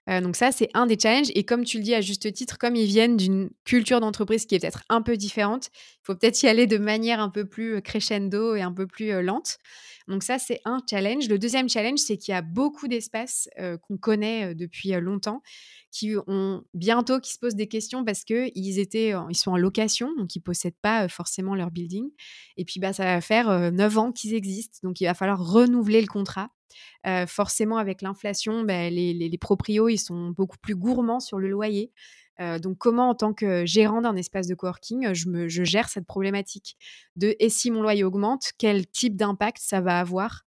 donc 0.08 0.36
ça, 0.36 0.52
c'est 0.52 0.70
un 0.74 0.86
des 0.86 0.98
challenges. 1.00 1.32
Et 1.34 1.44
comme 1.46 1.64
tu 1.64 1.78
le 1.78 1.84
dis 1.84 1.96
à 1.96 2.02
juste 2.02 2.32
titre, 2.32 2.58
comme 2.58 2.76
ils 2.76 2.86
viennent 2.86 3.18
d'une 3.18 3.50
culture 3.64 4.00
d'entreprise 4.00 4.46
qui 4.46 4.56
est 4.56 4.60
peut-être 4.60 4.84
un 4.90 5.02
peu 5.02 5.18
différente, 5.18 5.70
il 5.74 6.06
faut 6.06 6.16
peut-être 6.16 6.42
y 6.44 6.48
aller 6.48 6.68
de 6.68 6.78
manière 6.78 7.20
un 7.20 7.30
peu 7.30 7.46
plus 7.46 7.82
crescendo 7.82 8.56
et 8.56 8.62
un 8.62 8.72
peu 8.72 8.86
plus 8.86 9.22
lente. 9.24 9.58
Donc 10.08 10.22
ça, 10.22 10.38
c'est 10.38 10.62
un 10.66 10.80
challenge. 10.88 11.28
Le 11.28 11.40
deuxième 11.40 11.68
challenge, 11.68 11.98
c'est 12.00 12.18
qu'il 12.18 12.34
y 12.34 12.36
a 12.38 12.44
beaucoup 12.44 12.88
d'espaces 12.88 13.50
qu'on 13.88 13.98
connaît 13.98 14.54
depuis 14.54 14.92
longtemps 14.92 15.42
qui 15.96 16.16
ont 16.28 16.64
bientôt 16.74 17.20
qui 17.20 17.32
se 17.32 17.40
posent 17.40 17.56
des 17.56 17.68
questions 17.68 18.04
parce 18.04 18.26
que 18.26 18.50
ils 18.54 18.80
étaient 18.80 19.14
ils 19.30 19.38
sont 19.38 19.52
en 19.52 19.58
location 19.58 20.14
donc 20.18 20.36
ils 20.36 20.42
possèdent 20.42 20.80
pas 20.82 21.08
forcément 21.08 21.56
leur 21.56 21.72
building 21.72 22.10
et 22.58 22.66
puis 22.66 22.82
bah 22.82 22.92
ça 22.92 23.06
va 23.06 23.22
faire 23.22 23.72
neuf 23.72 23.98
ans 23.98 24.12
qu'ils 24.12 24.34
existent 24.34 24.80
donc 24.84 25.00
il 25.00 25.06
va 25.06 25.14
falloir 25.14 25.40
renouveler 25.46 26.02
le 26.02 26.08
contrat. 26.08 26.50
Forcément, 27.28 27.78
avec 27.78 28.02
l'inflation, 28.02 28.64
bah, 28.64 28.90
les, 28.90 29.14
les, 29.14 29.38
proprios, 29.38 29.90
ils 29.90 29.98
sont 29.98 30.32
beaucoup 30.32 30.58
plus 30.58 30.76
gourmands 30.76 31.20
sur 31.20 31.38
le 31.38 31.48
loyer. 31.48 31.92
donc, 32.40 32.78
comment, 32.78 33.10
en 33.10 33.16
tant 33.16 33.34
que 33.34 33.66
gérant 33.66 34.02
d'un 34.02 34.16
espace 34.16 34.48
de 34.48 34.56
coworking, 34.56 35.14
je, 35.14 35.30
me, 35.30 35.48
je 35.48 35.64
gère 35.64 35.88
cette 35.88 36.06
problématique? 36.06 36.78
De 37.16 37.36
et 37.40 37.50
si 37.50 37.72
mon 37.72 37.82
loyer 37.82 38.04
augmente, 38.04 38.52
quel 38.58 38.88
type 38.88 39.16
d'impact 39.16 39.60
ça 39.62 39.82
va 39.82 40.00
avoir? 40.00 40.44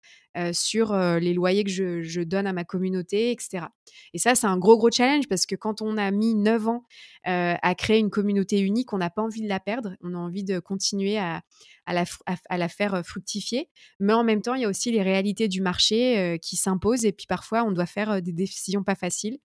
Sur 0.53 0.95
les 0.95 1.33
loyers 1.33 1.63
que 1.63 1.69
je, 1.69 2.21
donne 2.23 2.47
à 2.47 2.53
ma 2.53 2.63
communauté, 2.63 3.31
etc. 3.31 3.65
Et 4.13 4.19
ça, 4.19 4.35
c'est 4.35 4.47
un 4.47 4.57
gros, 4.57 4.77
gros 4.77 4.91
challenge 4.91 5.27
parce 5.27 5.45
que 5.45 5.55
quand 5.55 5.81
on 5.81 5.97
a 5.97 6.11
mis 6.11 6.35
9 6.35 6.67
ans 6.67 6.83
à 7.23 7.75
créer 7.75 7.99
une 7.99 8.09
communauté 8.09 8.59
unique, 8.59 8.93
on 8.93 8.97
n'a 8.97 9.09
pas 9.09 9.21
envie 9.21 9.41
de 9.41 9.49
la 9.49 9.59
perdre. 9.59 9.95
On 10.01 10.13
a 10.13 10.17
envie 10.17 10.43
de 10.43 10.59
continuer 10.59 11.17
à, 11.17 11.41
la, 11.87 12.05
à, 12.49 12.57
la, 12.57 12.69
faire 12.69 13.05
fructifier. 13.05 13.69
Mais 13.99 14.13
en 14.13 14.23
même 14.23 14.41
temps, 14.41 14.55
il 14.55 14.61
y 14.61 14.65
a 14.65 14.69
aussi 14.69 14.91
les 14.91 15.01
réalités 15.01 15.47
du 15.47 15.61
marché 15.61 16.37
qui 16.41 16.55
s'imposent 16.55 17.05
et 17.05 17.11
puis 17.11 17.27
parfois, 17.27 17.63
on 17.63 17.71
doit 17.71 17.85
faire 17.85 18.21
des 18.21 18.33
décisions 18.33 18.83
pas 18.83 18.95
faciles. 18.95 19.39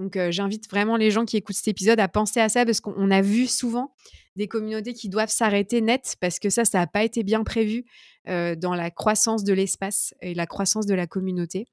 Donc, 0.00 0.18
j'invite 0.30 0.68
vraiment 0.68 0.96
les 0.96 1.10
gens 1.10 1.24
qui 1.24 1.36
écoutent 1.36 1.56
cet 1.56 1.68
épisode 1.68 2.00
à 2.00 2.08
penser 2.08 2.40
à 2.40 2.48
ça 2.48 2.64
parce 2.64 2.80
qu'on 2.80 3.10
a 3.10 3.20
vu 3.20 3.46
souvent 3.46 3.94
des 4.34 4.48
communautés 4.48 4.94
qui 4.94 5.08
doivent 5.08 5.30
s'arrêter 5.30 5.80
net 5.82 6.16
parce 6.20 6.38
que 6.38 6.50
ça, 6.50 6.64
ça 6.64 6.78
n'a 6.78 6.86
pas 6.86 7.04
été 7.04 7.22
bien 7.22 7.44
prévu 7.44 7.84
dans 8.26 8.74
la 8.74 8.90
croissance 8.90 9.44
de 9.44 9.52
l'espace 9.52 10.14
et 10.22 10.34
la 10.34 10.46
croissance 10.46 10.86
de 10.86 10.94
la 10.94 11.06
communauté. 11.06 11.66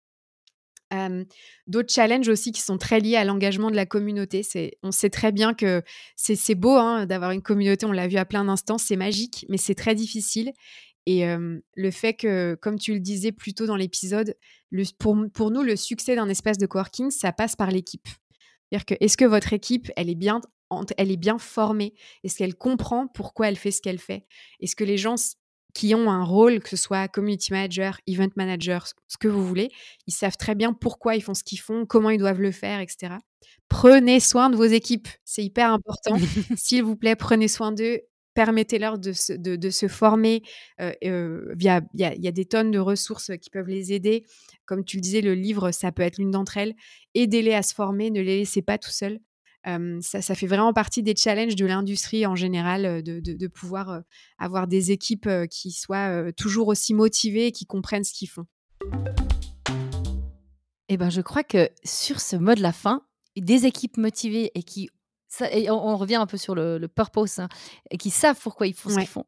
D'autres 1.68 1.94
challenges 1.94 2.30
aussi 2.30 2.52
qui 2.52 2.62
sont 2.62 2.78
très 2.78 3.00
liés 3.00 3.18
à 3.18 3.26
l'engagement 3.26 3.70
de 3.72 3.76
la 3.76 3.86
communauté. 3.86 4.46
On 4.84 4.92
sait 4.92 5.10
très 5.10 5.32
bien 5.32 5.54
que 5.54 5.84
c'est, 6.16 6.56
beau 6.56 6.76
hein, 6.76 7.06
d'avoir 7.06 7.32
une 7.32 7.42
communauté, 7.42 7.86
on 7.86 7.92
l'a 7.92 8.08
vu 8.08 8.18
à 8.18 8.26
plein 8.26 8.46
d'instants, 8.46 8.78
c'est 8.78 8.96
magique, 8.96 9.46
mais 9.50 9.58
c'est 9.58 9.76
très 9.76 9.96
difficile. 9.96 10.54
Et 11.10 11.26
le 11.26 11.92
fait 11.92 12.16
que, 12.16 12.56
comme 12.56 12.78
tu 12.78 12.94
le 12.94 13.00
disais 13.00 13.32
plus 13.32 13.54
tôt 13.54 13.66
dans 13.66 13.78
l'épisode, 13.78 14.36
pour, 15.00 15.16
pour 15.34 15.52
nous, 15.52 15.64
le 15.64 15.78
succès 15.78 16.18
d'un 16.18 16.28
espace 16.28 16.58
de 16.58 16.66
coworking, 16.66 17.12
ça 17.12 17.32
passe 17.32 17.56
par 17.56 17.72
l'équipe. 17.72 18.10
C'est-à-dire 18.70 18.86
que 18.86 18.96
est-ce 19.00 19.16
que 19.16 19.24
votre 19.24 19.54
équipe, 19.54 19.90
elle 19.96 20.10
est 20.10 20.16
bien, 20.16 20.42
elle 20.98 21.10
est 21.10 21.18
bien 21.18 21.38
formée? 21.38 21.94
Est-ce 22.26 22.38
qu'elle 22.38 22.56
comprend 22.56 23.08
pourquoi 23.08 23.48
elle 23.48 23.56
fait 23.56 23.72
ce 23.72 23.82
qu'elle 23.82 24.00
fait? 24.00 24.26
Est-ce 24.60 24.76
que 24.76 24.84
les 24.84 24.98
gens 24.98 25.16
qui 25.74 25.96
ont 25.96 26.12
un 26.12 26.26
rôle, 26.26 26.60
que 26.60 26.68
ce 26.68 26.76
soit 26.76 27.08
community 27.08 27.54
manager, 27.54 28.02
event 28.06 28.32
manager, 28.36 28.88
ce 29.08 29.18
que 29.18 29.30
vous 29.30 29.48
voulez, 29.48 29.70
ils 30.08 30.14
savent 30.14 30.36
très 30.36 30.56
bien 30.56 30.74
pourquoi 30.74 31.16
ils 31.16 31.22
font 31.22 31.36
ce 31.36 31.44
qu'ils 31.46 31.62
font, 31.62 31.86
comment 31.86 32.10
ils 32.10 32.18
doivent 32.18 32.42
le 32.42 32.52
faire, 32.52 32.82
etc. 32.82 33.14
Prenez 33.70 34.20
soin 34.20 34.50
de 34.50 34.58
vos 34.58 34.66
équipes, 34.66 35.08
c'est 35.24 35.46
hyper 35.46 35.72
important. 35.72 36.18
S'il 36.58 36.84
vous 36.84 36.98
plaît, 36.98 37.16
prenez 37.16 37.48
soin 37.48 37.72
d'eux, 37.72 38.02
permettez-leur 38.38 39.00
de 39.00 39.14
se, 39.14 39.34
de, 39.34 39.70
se 39.72 39.88
former. 39.88 40.44
Euh, 40.80 40.94
euh, 41.04 41.56
il 41.60 41.66
y, 41.66 42.28
a 42.28 42.32
des 42.32 42.46
tonnes 42.46 42.70
de 42.70 42.78
ressources 42.78 43.32
qui 43.42 43.50
peuvent 43.50 43.68
les 43.68 43.94
aider. 43.94 44.26
Comme 44.68 44.86
tu 44.86 44.98
le 44.98 45.02
disais, 45.02 45.22
le 45.22 45.34
livre, 45.34 45.72
ça 45.72 45.92
peut 45.92 46.04
être 46.04 46.20
l'une 46.20 46.30
d'entre 46.30 46.58
elles. 46.58 46.76
Aidez-les 47.16 47.56
à 47.56 47.64
se 47.64 47.74
former, 47.74 48.12
ne 48.12 48.22
les 48.22 48.38
laissez 48.38 48.62
pas 48.62 48.78
tout 48.78 48.92
seuls. 48.92 49.18
Euh, 49.66 49.98
ça, 50.02 50.22
ça, 50.22 50.36
fait 50.36 50.46
vraiment 50.46 50.72
partie 50.72 51.02
des 51.02 51.16
challenges 51.16 51.56
de 51.56 51.66
l'industrie 51.66 52.28
en 52.28 52.36
général, 52.36 53.02
de, 53.02 53.20
de 53.20 53.48
pouvoir 53.48 54.04
avoir 54.38 54.68
des 54.68 54.92
équipes 54.92 55.30
qui 55.50 55.72
soient 55.72 56.32
toujours 56.34 56.68
aussi 56.68 56.94
motivées 56.94 57.48
et 57.48 57.52
qui 57.52 57.66
comprennent 57.66 58.04
ce 58.04 58.14
qu'ils 58.14 58.30
font. 58.30 58.46
Eh 60.90 60.98
ben, 60.98 61.10
je 61.10 61.22
crois 61.22 61.44
que 61.44 61.72
sur 61.84 62.22
ce 62.22 62.36
mot 62.36 62.54
de 62.54 62.62
la 62.62 62.72
fin, 62.72 63.02
des 63.36 63.66
équipes 63.66 63.98
motivées 63.98 64.52
et 64.54 64.62
qui 64.62 64.90
et 65.52 65.70
on, 65.70 65.98
revient 65.98 66.16
un 66.16 66.26
peu 66.26 66.38
sur 66.38 66.56
le, 66.56 66.88
purpose, 66.88 67.40
hein, 67.40 67.50
et 67.92 67.98
qui 67.98 68.10
savent 68.10 68.40
pourquoi 68.42 68.68
ils 68.68 68.74
font 68.74 68.90
ce 68.90 68.96
qu'ils 68.96 69.08
font. 69.08 69.26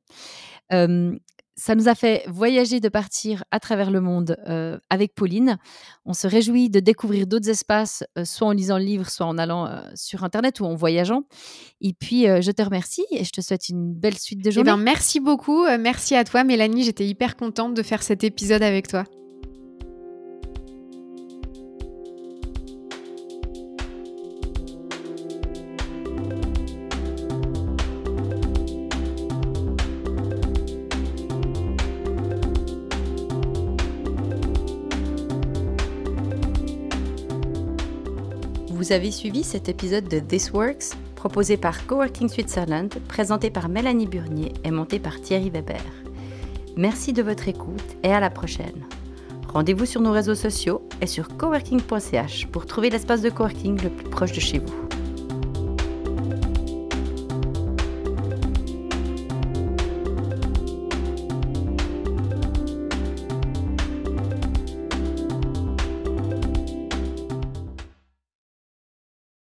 ça 1.55 1.75
nous 1.75 1.89
a 1.89 1.95
fait 1.95 2.23
voyager 2.27 2.79
de 2.79 2.88
partir 2.88 3.43
à 3.51 3.59
travers 3.59 3.91
le 3.91 3.99
monde 3.99 4.38
avec 4.89 5.13
Pauline. 5.13 5.57
On 6.05 6.13
se 6.13 6.27
réjouit 6.27 6.69
de 6.69 6.79
découvrir 6.79 7.27
d'autres 7.27 7.49
espaces, 7.49 8.03
soit 8.23 8.47
en 8.47 8.51
lisant 8.51 8.77
le 8.77 8.85
livre, 8.85 9.09
soit 9.09 9.25
en 9.25 9.38
allant 9.38 9.81
sur 9.93 10.23
Internet 10.23 10.62
ou 10.62 10.65
en 10.65 10.75
voyageant. 10.75 11.23
Et 11.81 11.93
puis, 11.93 12.23
je 12.23 12.51
te 12.51 12.62
remercie 12.62 13.05
et 13.12 13.23
je 13.23 13.31
te 13.31 13.41
souhaite 13.41 13.67
une 13.69 13.93
belle 13.93 14.17
suite 14.17 14.43
de 14.43 14.49
eh 14.49 14.51
journée. 14.51 14.71
Ben, 14.71 14.77
merci 14.77 15.19
beaucoup. 15.19 15.65
merci 15.79 16.15
à 16.15 16.23
toi, 16.23 16.43
Mélanie. 16.43 16.83
J'étais 16.83 17.05
hyper 17.05 17.35
contente 17.35 17.73
de 17.73 17.83
faire 17.83 18.03
cet 18.03 18.23
épisode 18.23 18.63
avec 18.63 18.88
toi. 18.88 19.03
Vous 38.89 38.95
avez 38.95 39.12
suivi 39.12 39.43
cet 39.43 39.69
épisode 39.69 40.08
de 40.08 40.17
This 40.17 40.49
Works, 40.52 40.95
proposé 41.13 41.58
par 41.58 41.86
Coworking 41.86 42.28
Switzerland, 42.28 42.91
présenté 43.08 43.52
par 43.52 43.69
Mélanie 43.69 44.08
Burnier 44.08 44.52
et 44.63 44.71
monté 44.71 44.97
par 44.97 45.21
Thierry 45.21 45.52
Weber. 45.52 45.84
Merci 46.75 47.13
de 47.13 47.21
votre 47.21 47.47
écoute 47.47 47.84
et 48.02 48.12
à 48.12 48.19
la 48.19 48.32
prochaine. 48.32 48.88
Rendez-vous 49.54 49.86
sur 49.86 50.02
nos 50.02 50.12
réseaux 50.12 50.34
sociaux 50.34 50.82
et 51.02 51.06
sur 51.06 51.38
coworking.ch 51.38 52.47
pour 52.47 52.65
trouver 52.65 52.89
l'espace 52.89 53.21
de 53.21 53.30
coworking 53.30 53.80
le 53.80 53.91
plus 53.91 54.10
proche 54.10 54.32
de 54.32 54.39
chez 54.39 54.58
vous. 54.58 54.88